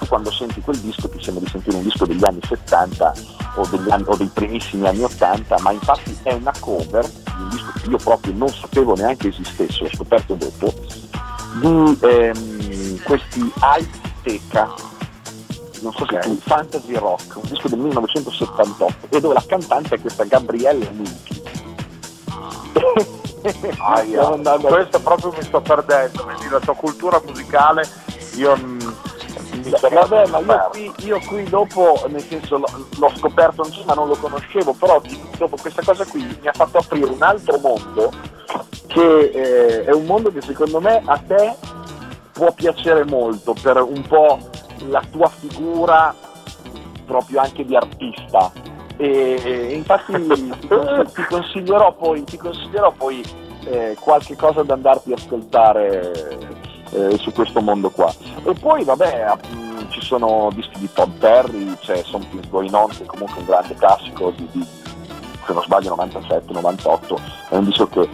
tu 0.05 0.07
quando 0.07 0.31
senti 0.31 0.61
quel 0.61 0.77
disco 0.77 1.09
ti 1.09 1.21
sembra 1.21 1.43
di 1.43 1.49
sentire 1.49 1.77
un 1.77 1.83
disco 1.83 2.05
degli 2.05 2.23
anni 2.23 2.39
70 2.47 3.13
o, 3.55 3.67
degli 3.67 3.89
anni- 3.89 4.05
o 4.07 4.15
dei 4.15 4.29
primissimi 4.33 4.87
anni 4.87 5.03
80, 5.03 5.59
ma 5.59 5.71
infatti 5.71 6.17
è 6.23 6.33
una 6.33 6.53
cover 6.59 7.05
di 7.07 7.41
un 7.41 7.49
disco 7.49 7.71
che 7.81 7.89
io 7.89 7.97
proprio 7.97 8.33
non 8.33 8.49
sapevo 8.49 8.95
neanche 8.95 9.27
esistesse, 9.29 9.83
l'ho 9.83 9.89
scoperto 9.93 10.35
dopo, 10.35 10.73
di 11.59 11.97
ehm, 12.01 13.03
questi 13.03 13.51
Azteca, 13.59 14.73
non 15.81 15.93
so 15.93 16.05
se 16.05 16.15
Ok. 16.15 16.19
tu, 16.21 16.37
Fantasy 16.41 16.93
Rock, 16.93 17.35
un 17.35 17.49
disco 17.49 17.67
del 17.69 17.79
1978, 17.79 19.07
e 19.09 19.19
dove 19.19 19.33
la 19.33 19.43
cantante 19.45 19.95
è 19.95 19.99
questa 19.99 20.23
Gabriella 20.23 20.89
Minchi. 20.91 21.43
Aia, 23.77 24.27
questo 24.59 24.99
proprio 24.99 25.33
mi 25.37 25.43
sto 25.43 25.61
perdendo, 25.61 26.23
quindi 26.23 26.49
la 26.49 26.59
tua 26.59 26.73
cultura 26.75 27.21
musicale 27.25 27.87
io 28.35 28.53
sto 29.73 29.89
Vabbè, 29.89 30.27
ma 30.27 30.39
io 30.39 30.69
qui, 30.71 30.93
io 31.05 31.19
qui 31.27 31.43
dopo, 31.43 32.05
nel 32.07 32.21
senso 32.21 32.57
l'ho, 32.57 33.11
scoperto 33.15 33.63
anch'io 33.63 33.83
ma 33.85 33.93
non 33.93 34.07
lo 34.07 34.15
conoscevo, 34.15 34.73
però 34.73 35.01
dopo 35.37 35.57
questa 35.57 35.81
cosa 35.83 36.05
qui 36.05 36.23
mi 36.23 36.47
ha 36.47 36.53
fatto 36.53 36.77
aprire 36.77 37.09
un 37.09 37.21
altro 37.21 37.57
mondo 37.59 38.11
che 38.87 39.19
eh, 39.19 39.83
è 39.85 39.91
un 39.91 40.05
mondo 40.05 40.31
che 40.31 40.41
secondo 40.41 40.79
me 40.79 41.01
a 41.05 41.17
te 41.17 41.55
può 42.31 42.51
piacere 42.51 43.05
molto 43.05 43.55
per 43.59 43.81
un 43.81 44.01
po' 44.07 44.37
la 44.87 45.01
tua 45.09 45.29
figura 45.29 46.13
proprio 47.05 47.39
anche 47.39 47.65
di 47.65 47.75
artista. 47.75 48.51
E, 48.97 49.41
e 49.43 49.73
infatti 49.73 50.13
ti, 50.59 50.67
consi- 50.67 51.13
ti 51.13 51.23
consiglierò 51.23 51.93
poi, 51.93 52.23
ti 52.23 52.37
consiglierò 52.37 52.91
poi 52.91 53.23
eh, 53.65 53.97
qualche 53.99 54.35
cosa 54.35 54.63
da 54.63 54.73
andarti 54.73 55.11
a 55.11 55.15
ascoltare 55.15 56.37
eh, 56.95 57.17
su 57.17 57.31
questo 57.31 57.61
mondo 57.61 57.89
qua. 57.89 58.13
E 58.43 58.53
poi 58.53 58.83
vabbè, 58.83 59.37
mh, 59.51 59.89
ci 59.89 60.01
sono 60.01 60.49
dischi 60.53 60.79
di 60.79 60.89
Todd 60.91 61.19
Terry, 61.19 61.75
c'è 61.79 62.03
Something's 62.03 62.49
Going 62.49 62.73
On, 62.73 62.87
che 62.87 63.03
è 63.03 63.05
comunque 63.05 63.39
un 63.39 63.45
grande 63.45 63.75
classico 63.75 64.31
di, 64.31 64.47
di 64.51 64.65
se 65.45 65.53
non 65.53 65.61
sbaglio 65.63 65.95
97-98, 65.95 67.15
è 67.49 67.55
un 67.55 67.65
disco 67.65 67.87
che 67.87 68.09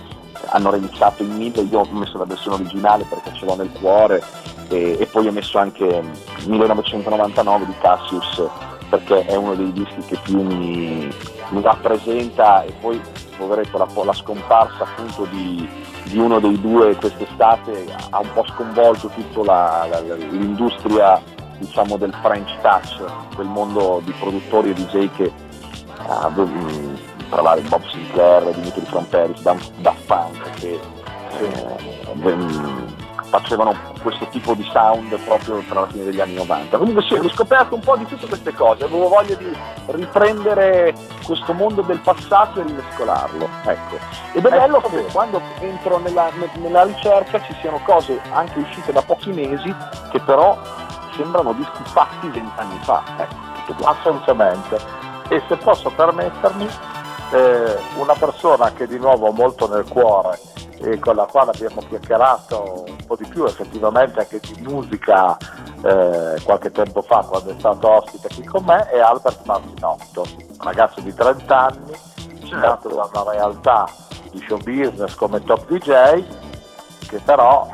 hanno 0.47 0.69
remixato 0.71 1.23
in 1.23 1.35
mille, 1.35 1.61
io 1.61 1.79
ho 1.79 1.87
messo 1.91 2.17
la 2.17 2.25
versione 2.25 2.57
originale 2.57 3.05
perché 3.05 3.31
ce 3.33 3.45
l'ho 3.45 3.55
nel 3.55 3.71
cuore 3.71 4.21
e, 4.67 4.97
e 4.99 5.05
poi 5.05 5.27
ho 5.27 5.31
messo 5.31 5.57
anche 5.57 6.03
1999 6.45 7.65
di 7.65 7.73
Cassius 7.79 8.43
perché 8.91 9.25
è 9.25 9.35
uno 9.35 9.55
dei 9.55 9.71
dischi 9.71 10.01
che 10.05 10.17
più 10.21 10.41
mi, 10.41 11.09
mi 11.49 11.61
rappresenta 11.61 12.61
e 12.63 12.73
poi 12.81 12.99
poveretto 13.37 13.77
la, 13.77 13.87
la 14.03 14.13
scomparsa 14.13 14.83
appunto 14.83 15.25
di, 15.31 15.67
di 16.03 16.17
uno 16.17 16.39
dei 16.41 16.59
due 16.59 16.93
quest'estate 16.97 17.85
ha 18.09 18.19
un 18.19 18.33
po' 18.33 18.45
sconvolto 18.47 19.07
tutta 19.07 19.43
la- 19.45 19.87
la- 19.89 20.15
l'industria 20.15 21.21
diciamo 21.57 21.95
del 21.95 22.13
French 22.21 22.59
touch, 22.61 23.01
quel 23.33 23.47
mondo 23.47 24.01
di 24.03 24.11
produttori 24.19 24.71
e 24.71 24.73
DJ 24.73 25.09
che 25.15 25.31
ah, 26.07 26.29
mm, 26.29 26.95
tra 27.29 27.41
l'altro 27.41 27.69
Bob 27.69 27.87
Sinclair, 27.87 28.53
Dimitri 28.55 28.85
Framperis, 28.85 29.41
Daft 29.41 29.71
Daft 29.77 30.05
Punk 30.05 30.49
che 30.59 30.79
eh, 31.39 32.15
mm, 32.17 32.87
facevano 33.31 33.73
questo 34.01 34.27
tipo 34.27 34.53
di 34.53 34.69
sound 34.73 35.17
proprio 35.19 35.63
tra 35.69 35.79
la 35.81 35.87
fine 35.87 36.03
degli 36.03 36.19
anni 36.19 36.33
90. 36.33 36.77
Comunque 36.77 37.01
sì, 37.03 37.13
ho 37.13 37.21
riscoperto 37.21 37.75
un 37.75 37.79
po' 37.79 37.95
di 37.95 38.05
tutte 38.05 38.27
queste 38.27 38.53
cose, 38.53 38.83
avevo 38.83 39.07
voglia 39.07 39.35
di 39.35 39.57
riprendere 39.85 40.93
questo 41.23 41.53
mondo 41.53 41.81
del 41.81 41.99
passato 41.99 42.59
e 42.59 42.63
rimescolarlo. 42.63 43.47
Ecco. 43.65 43.97
Ed 44.33 44.45
è 44.45 44.49
bello 44.49 44.81
che 44.81 45.05
quando 45.13 45.41
entro 45.59 45.97
nella, 45.99 46.29
ne- 46.33 46.59
nella 46.59 46.83
ricerca 46.83 47.41
ci 47.41 47.55
siano 47.61 47.79
cose 47.85 48.19
anche 48.31 48.59
uscite 48.59 48.91
da 48.91 49.01
pochi 49.01 49.31
mesi 49.31 49.73
che 50.11 50.19
però 50.19 50.59
sembrano 51.15 51.53
dischi 51.53 51.83
fatti 51.85 52.27
vent'anni 52.27 52.79
fa. 52.81 53.01
Ecco. 53.17 53.85
Assolutamente. 53.85 54.77
E 55.29 55.41
se 55.47 55.55
posso 55.55 55.89
permettermi, 55.89 56.67
eh, 57.31 57.77
una 57.95 58.13
persona 58.13 58.73
che 58.73 58.87
di 58.87 58.99
nuovo 58.99 59.27
ho 59.27 59.31
molto 59.31 59.69
nel 59.69 59.85
cuore 59.87 60.37
e 60.83 60.99
con 60.99 61.15
la 61.15 61.25
quale 61.25 61.51
abbiamo 61.51 61.81
chiacchierato 61.87 62.85
un 62.87 63.05
po' 63.05 63.15
di 63.15 63.25
più 63.27 63.45
effettivamente 63.45 64.19
anche 64.19 64.39
di 64.39 64.61
musica 64.61 65.37
eh, 65.83 66.41
qualche 66.43 66.71
tempo 66.71 67.01
fa 67.01 67.23
quando 67.27 67.51
è 67.51 67.55
stato 67.59 67.87
ospite 67.87 68.29
qui 68.33 68.43
con 68.45 68.63
me 68.63 68.89
è 68.89 68.99
Albert 68.99 69.45
Martinotto, 69.45 70.25
ragazzo 70.59 71.01
di 71.01 71.13
30 71.13 71.57
anni, 71.57 71.91
nato 72.51 72.89
da 72.89 73.09
una 73.13 73.31
realtà 73.31 73.87
di 74.31 74.43
show 74.47 74.57
business 74.57 75.13
come 75.15 75.43
top 75.43 75.67
DJ 75.67 76.23
che 77.07 77.19
però 77.23 77.69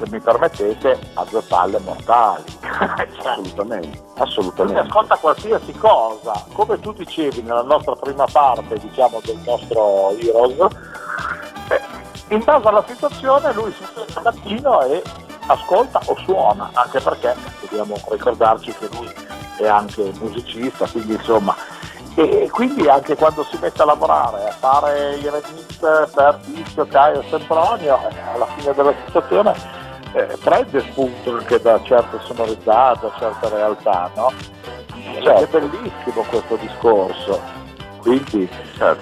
se 0.00 0.08
mi 0.10 0.20
permettete 0.20 0.98
ha 1.14 1.24
due 1.28 1.42
palle 1.42 1.78
mortali. 1.80 2.44
Assolutamente, 3.20 3.88
Quindi 3.88 4.00
assolutamente. 4.16 4.80
ascolta 4.80 5.16
qualsiasi 5.16 5.72
cosa, 5.72 6.44
come 6.52 6.80
tu 6.80 6.92
dicevi 6.92 7.42
nella 7.42 7.62
nostra 7.62 7.94
prima 7.96 8.24
parte, 8.30 8.78
diciamo, 8.78 9.20
del 9.22 9.38
nostro 9.44 10.10
Heroes, 10.12 10.72
eh, 11.68 11.80
in 12.30 12.42
base 12.44 12.68
alla 12.68 12.84
situazione 12.86 13.52
lui 13.52 13.72
si 13.72 13.84
sveglia 13.84 14.18
al 14.18 14.22
mattino 14.22 14.82
e 14.84 15.02
ascolta 15.46 16.00
o 16.06 16.16
suona, 16.18 16.70
anche 16.72 17.00
perché 17.00 17.34
dobbiamo 17.60 17.96
ricordarci 18.08 18.72
che 18.72 18.88
lui 18.92 19.12
è 19.58 19.66
anche 19.66 20.12
musicista, 20.20 20.86
quindi 20.86 21.14
insomma, 21.14 21.54
e 22.14 22.48
quindi 22.50 22.88
anche 22.88 23.16
quando 23.16 23.44
si 23.44 23.58
mette 23.60 23.82
a 23.82 23.86
lavorare, 23.86 24.48
a 24.48 24.52
fare 24.52 25.16
i 25.16 25.28
remix 25.28 25.76
per 26.12 26.40
Tizio, 26.44 26.86
Caio 26.86 27.20
e 27.20 27.28
Sempronio, 27.28 27.98
eh, 28.08 28.34
alla 28.34 28.46
fine 28.56 28.74
della 28.74 28.94
situazione 29.06 29.54
eh, 30.12 30.36
prende 30.42 30.80
spunto 30.80 31.36
anche 31.36 31.60
da 31.60 31.80
certe 31.82 32.18
sonorità, 32.24 32.96
da 33.00 33.12
certe 33.18 33.48
realtà, 33.48 34.10
no? 34.14 34.32
Cioè, 35.22 35.34
è 35.34 35.46
bellissimo 35.46 36.22
questo 36.28 36.56
discorso, 36.56 37.40
quindi 38.00 38.48
eh, 38.80 38.96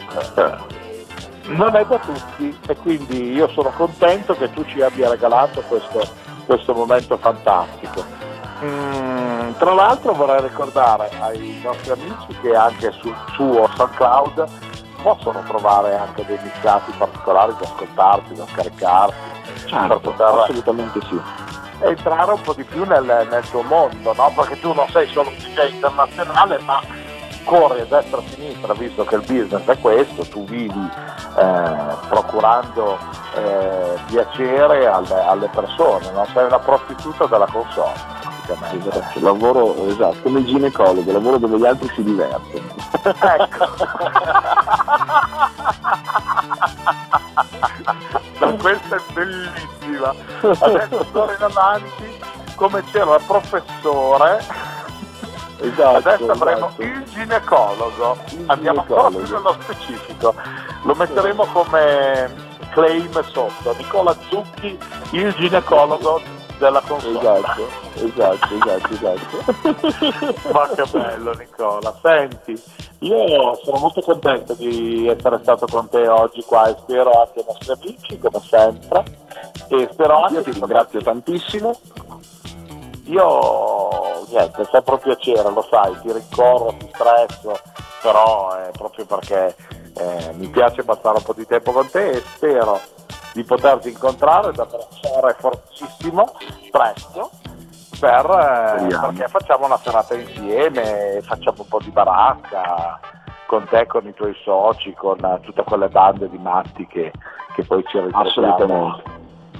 non 1.48 1.74
è 1.76 1.84
da 1.84 1.98
tutti 1.98 2.56
e 2.66 2.76
quindi 2.76 3.32
io 3.32 3.48
sono 3.48 3.70
contento 3.70 4.34
che 4.34 4.50
tu 4.52 4.64
ci 4.64 4.80
abbia 4.82 5.08
regalato 5.08 5.62
questo, 5.62 6.00
questo 6.46 6.74
momento 6.74 7.16
fantastico. 7.16 8.04
Mm, 8.62 9.52
tra 9.58 9.72
l'altro 9.72 10.12
vorrei 10.14 10.42
ricordare 10.42 11.10
ai 11.20 11.60
nostri 11.62 11.92
amici 11.92 12.38
che 12.40 12.54
anche 12.54 12.90
sul 13.00 13.14
suo 13.32 13.68
SoundCloud 13.76 14.46
possono 15.02 15.42
trovare 15.46 15.96
anche 15.96 16.24
dei 16.26 16.38
mixati 16.42 16.92
particolari 16.98 17.54
da 17.58 17.66
ascoltarsi, 17.66 18.34
da 18.34 18.46
scaricarsi, 18.46 19.16
per 19.44 19.64
Certo, 19.64 20.14
assolutamente 20.16 21.00
sì. 21.08 21.20
entrare 21.80 22.32
un 22.32 22.40
po' 22.40 22.52
di 22.52 22.64
più 22.64 22.84
nel, 22.84 23.26
nel 23.30 23.48
tuo 23.48 23.62
mondo, 23.62 24.12
no? 24.12 24.32
Perché 24.34 24.58
tu 24.60 24.72
non 24.72 24.88
sei 24.90 25.06
solo 25.08 25.28
un 25.28 25.36
DJ 25.36 25.74
internazionale, 25.74 26.58
ma 26.60 26.80
corri 27.48 27.80
a 27.80 27.86
destra 27.86 28.20
e 28.20 28.24
a 28.24 28.28
sinistra, 28.28 28.74
visto 28.74 29.06
che 29.06 29.14
il 29.14 29.22
business 29.22 29.64
è 29.64 29.78
questo, 29.78 30.22
tu 30.24 30.44
vivi 30.44 30.90
eh, 31.38 31.96
procurando 32.08 32.98
eh, 33.34 33.96
piacere 34.06 34.86
alle, 34.86 35.24
alle 35.24 35.48
persone, 35.48 36.10
no? 36.10 36.26
sei 36.34 36.44
una 36.44 36.58
prostituta 36.58 37.24
della 37.24 37.48
console. 37.50 38.26
Esatto, 38.48 39.20
lavoro, 39.20 39.86
esatto, 39.88 40.16
come 40.22 40.42
ginecologo, 40.44 41.12
lavoro 41.12 41.36
dove 41.38 41.58
gli 41.58 41.66
altri 41.66 41.90
si 41.94 42.02
divertono. 42.02 42.64
Ma 48.38 48.52
questa 48.58 48.96
è 48.96 49.00
bellissima. 49.12 50.14
Adesso 50.40 51.06
torno 51.12 51.32
in 51.32 51.42
avanti 51.42 52.18
come 52.54 52.82
c'era 52.90 53.16
il 53.16 53.22
professore. 53.26 54.42
Esatto, 55.60 55.96
Adesso 55.96 56.30
avremo 56.30 56.66
esatto. 56.68 56.82
il 56.82 57.04
ginecologo. 57.12 58.18
Il 58.30 58.44
Andiamo 58.46 58.80
ancora 58.80 59.08
più 59.08 59.22
ginecologo. 59.24 59.50
nello 59.50 59.62
specifico. 59.62 60.34
Lo 60.82 60.94
metteremo 60.94 61.46
come 61.46 62.34
claim 62.70 63.24
sotto. 63.24 63.74
Nicola 63.76 64.14
Zucchi, 64.28 64.78
il 65.12 65.34
ginecologo 65.34 66.20
della 66.58 66.80
console. 66.86 67.18
Esatto, 67.18 67.66
esatto, 67.94 68.54
esatto, 68.54 68.92
esatto. 68.92 70.48
Ma 70.52 70.68
che 70.74 70.84
bello 70.90 71.32
Nicola, 71.34 71.94
senti, 72.02 72.62
io 73.00 73.54
sono 73.62 73.78
molto 73.78 74.00
contento 74.00 74.54
di 74.54 75.08
essere 75.08 75.38
stato 75.42 75.66
con 75.66 75.88
te 75.88 76.06
oggi 76.08 76.42
qua 76.44 76.68
e 76.68 76.76
spero 76.80 77.10
anche 77.22 77.40
i 77.40 77.44
nostri 77.46 77.72
amici 77.72 78.18
come 78.18 78.40
sempre 78.48 79.04
e 79.68 79.88
spero 79.92 80.22
anche 80.22 80.34
Io 80.34 80.42
ti 80.42 80.50
ringrazio 80.52 81.00
tantissimo. 81.02 81.78
Io 83.08 84.24
niente, 84.28 84.62
è 84.62 84.68
sempre 84.70 84.94
un 84.94 85.00
piacere, 85.00 85.50
lo 85.50 85.66
sai, 85.70 85.98
ti 86.00 86.12
ricorro, 86.12 86.74
ti 86.78 86.88
stresso, 86.92 87.58
però 88.02 88.52
è 88.52 88.70
proprio 88.72 89.06
perché 89.06 89.56
eh, 89.96 90.32
mi 90.34 90.48
piace 90.48 90.84
passare 90.84 91.16
un 91.18 91.24
po' 91.24 91.32
di 91.32 91.46
tempo 91.46 91.72
con 91.72 91.88
te 91.90 92.10
e 92.10 92.20
spero 92.20 92.78
di 93.32 93.44
poterti 93.44 93.90
incontrare, 93.90 94.52
da 94.52 94.62
abbracciare 94.62 95.36
fortissimo, 95.38 96.32
presto, 96.70 97.30
per, 97.98 98.26
eh, 98.26 98.86
perché 98.86 99.28
facciamo 99.28 99.66
una 99.66 99.78
serata 99.78 100.14
insieme, 100.14 101.20
facciamo 101.22 101.62
un 101.62 101.68
po' 101.68 101.78
di 101.80 101.90
baracca 101.90 103.00
con 103.46 103.66
te, 103.70 103.86
con 103.86 104.06
i 104.06 104.12
tuoi 104.12 104.34
soci, 104.42 104.92
con 104.92 105.24
eh, 105.24 105.40
tutte 105.40 105.62
quelle 105.62 105.88
bande 105.88 106.28
di 106.28 106.38
matti 106.38 106.86
che, 106.86 107.10
che 107.54 107.64
poi 107.64 107.82
ci 107.86 107.98
ritroviamo 107.98 109.00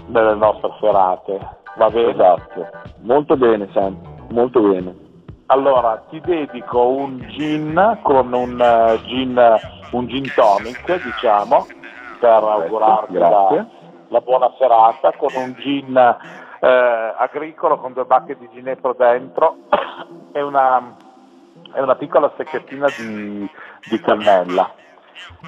nelle 0.07 0.35
nostre 0.35 0.71
serate. 0.81 1.57
Va 1.79 1.91
bene? 1.91 2.11
Esatto. 2.11 2.67
Molto 3.03 3.37
bene, 3.37 3.69
Sam, 3.73 3.97
molto 4.31 4.61
bene. 4.61 5.07
Allora, 5.47 6.03
ti 6.11 6.21
dedico 6.21 6.89
un 6.89 7.25
gin 7.29 8.01
con 8.03 8.33
un 8.33 8.61
eh, 8.61 9.01
gin, 9.05 9.41
un 9.93 10.07
gin 10.09 10.31
tonic, 10.35 11.03
diciamo, 11.03 11.67
per 12.19 12.43
augurarti 12.43 13.15
la, 13.15 13.67
la 14.09 14.21
buona 14.21 14.53
serata, 14.59 15.13
con 15.13 15.31
un 15.37 15.55
gin 15.55 15.97
eh, 15.97 17.15
agricolo 17.17 17.79
con 17.79 17.93
due 17.93 18.05
bacche 18.05 18.37
di 18.37 18.49
ginepro 18.53 18.95
dentro 18.99 19.57
e 20.33 20.43
una, 20.43 20.97
e 21.73 21.81
una 21.81 21.95
piccola 21.95 22.33
secchettina 22.37 22.89
di, 22.99 23.49
di 23.89 24.01
cannella. 24.01 24.69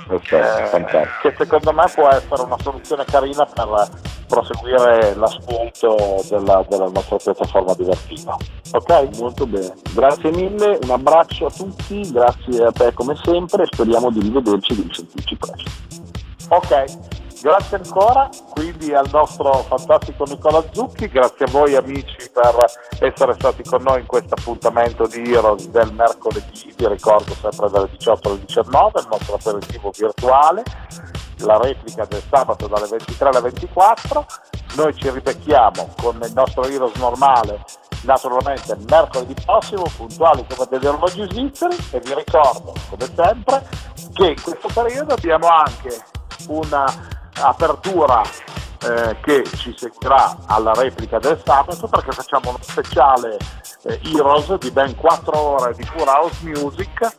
Perfetto, 0.06 0.62
Eh, 0.62 0.66
fantastico. 0.66 1.28
che 1.28 1.34
secondo 1.38 1.72
me 1.72 1.84
può 1.94 2.08
essere 2.08 2.42
una 2.42 2.56
soluzione 2.62 3.04
carina 3.04 3.44
per 3.46 3.88
proseguire 4.28 5.14
l'ascolto 5.14 6.24
della, 6.28 6.64
della 6.68 6.88
nostra 6.88 7.16
piattaforma 7.16 7.74
divertiva. 7.74 8.36
Ok? 8.72 9.18
Molto 9.18 9.46
bene. 9.46 9.72
Grazie 9.92 10.30
mille, 10.30 10.78
un 10.82 10.90
abbraccio 10.90 11.46
a 11.46 11.50
tutti, 11.50 12.10
grazie 12.12 12.64
a 12.64 12.70
te 12.72 12.92
come 12.92 13.16
sempre 13.22 13.64
e 13.64 13.66
speriamo 13.66 14.10
di 14.10 14.20
rivederci 14.20 14.72
e 14.72 14.74
di 14.76 14.82
risentirci 14.88 15.36
presto. 15.36 15.70
Ok, 16.48 16.84
grazie 17.40 17.76
ancora 17.78 18.28
quindi 18.50 18.92
al 18.92 19.08
nostro 19.10 19.52
fantastico 19.52 20.24
Nicola 20.24 20.62
Zucchi, 20.72 21.08
grazie 21.08 21.46
a 21.46 21.50
voi 21.50 21.74
amici 21.74 22.30
per 22.32 22.56
essere 23.00 23.32
stati 23.34 23.62
con 23.62 23.82
noi 23.82 24.00
in 24.00 24.06
questo 24.06 24.34
appuntamento 24.34 25.06
di 25.06 25.32
Heroes 25.32 25.68
del 25.68 25.92
mercoledì, 25.92 26.74
vi 26.76 26.88
ricordo 26.88 27.34
sempre 27.34 27.70
dalle 27.70 27.88
18 27.90 28.28
alle 28.28 28.40
19, 28.44 29.00
il 29.00 29.06
nostro 29.10 29.34
aperitivo 29.34 29.90
virtuale, 29.96 30.62
la 31.38 31.58
replica 31.58 32.04
del 32.04 32.22
sabato 32.30 32.66
dalle 32.66 32.86
23 32.88 33.28
alle 33.28 33.40
24, 33.40 34.26
noi 34.76 34.94
ci 34.94 35.10
ribecchiamo 35.10 35.94
con 36.00 36.18
il 36.22 36.32
nostro 36.34 36.64
Heroes 36.64 36.94
normale 36.96 37.64
naturalmente 38.02 38.76
mercoledì 38.88 39.34
prossimo, 39.44 39.84
puntuali 39.96 40.44
come 40.48 40.66
degli 40.70 40.86
orologi 40.86 41.26
svizzeri 41.30 41.76
e 41.90 42.00
vi 42.00 42.14
ricordo 42.14 42.72
come 42.88 43.08
sempre 43.14 43.66
che 44.14 44.26
in 44.28 44.42
questo 44.42 44.68
periodo 44.72 45.14
abbiamo 45.14 45.48
anche 45.48 46.02
una 46.48 46.84
apertura 47.40 48.22
eh, 48.82 49.16
che 49.20 49.44
ci 49.56 49.74
seguirà 49.76 50.36
alla 50.46 50.72
replica 50.72 51.18
del 51.18 51.40
sabato 51.44 51.86
perché 51.86 52.12
facciamo 52.12 52.50
uno 52.50 52.58
speciale 52.60 53.36
eh, 53.84 54.00
Heroes 54.14 54.54
di 54.58 54.70
ben 54.70 54.94
4 54.94 55.38
ore 55.38 55.74
di 55.74 55.86
pura 55.92 56.20
house 56.20 56.38
music 56.42 57.16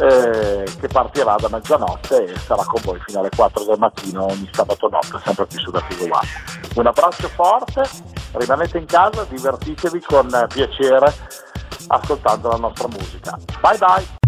eh, 0.00 0.64
che 0.80 0.88
partirà 0.88 1.36
da 1.36 1.48
mezzanotte 1.48 2.24
e 2.24 2.38
sarà 2.38 2.62
con 2.64 2.80
voi 2.84 3.00
fino 3.04 3.20
alle 3.20 3.30
4 3.34 3.64
del 3.64 3.78
mattino 3.78 4.26
ogni 4.26 4.48
sabato 4.52 4.88
notte 4.88 5.20
sempre 5.24 5.46
qui 5.46 5.58
su 5.58 5.70
da 5.70 5.80
Figo 5.88 6.04
One. 6.04 6.28
Un 6.76 6.86
abbraccio 6.86 7.28
forte, 7.28 7.82
rimanete 8.32 8.78
in 8.78 8.86
casa, 8.86 9.24
divertitevi 9.24 10.00
con 10.02 10.46
piacere 10.48 11.12
ascoltando 11.88 12.48
la 12.48 12.56
nostra 12.56 12.88
musica. 12.88 13.36
Bye 13.60 13.78
bye! 13.78 14.27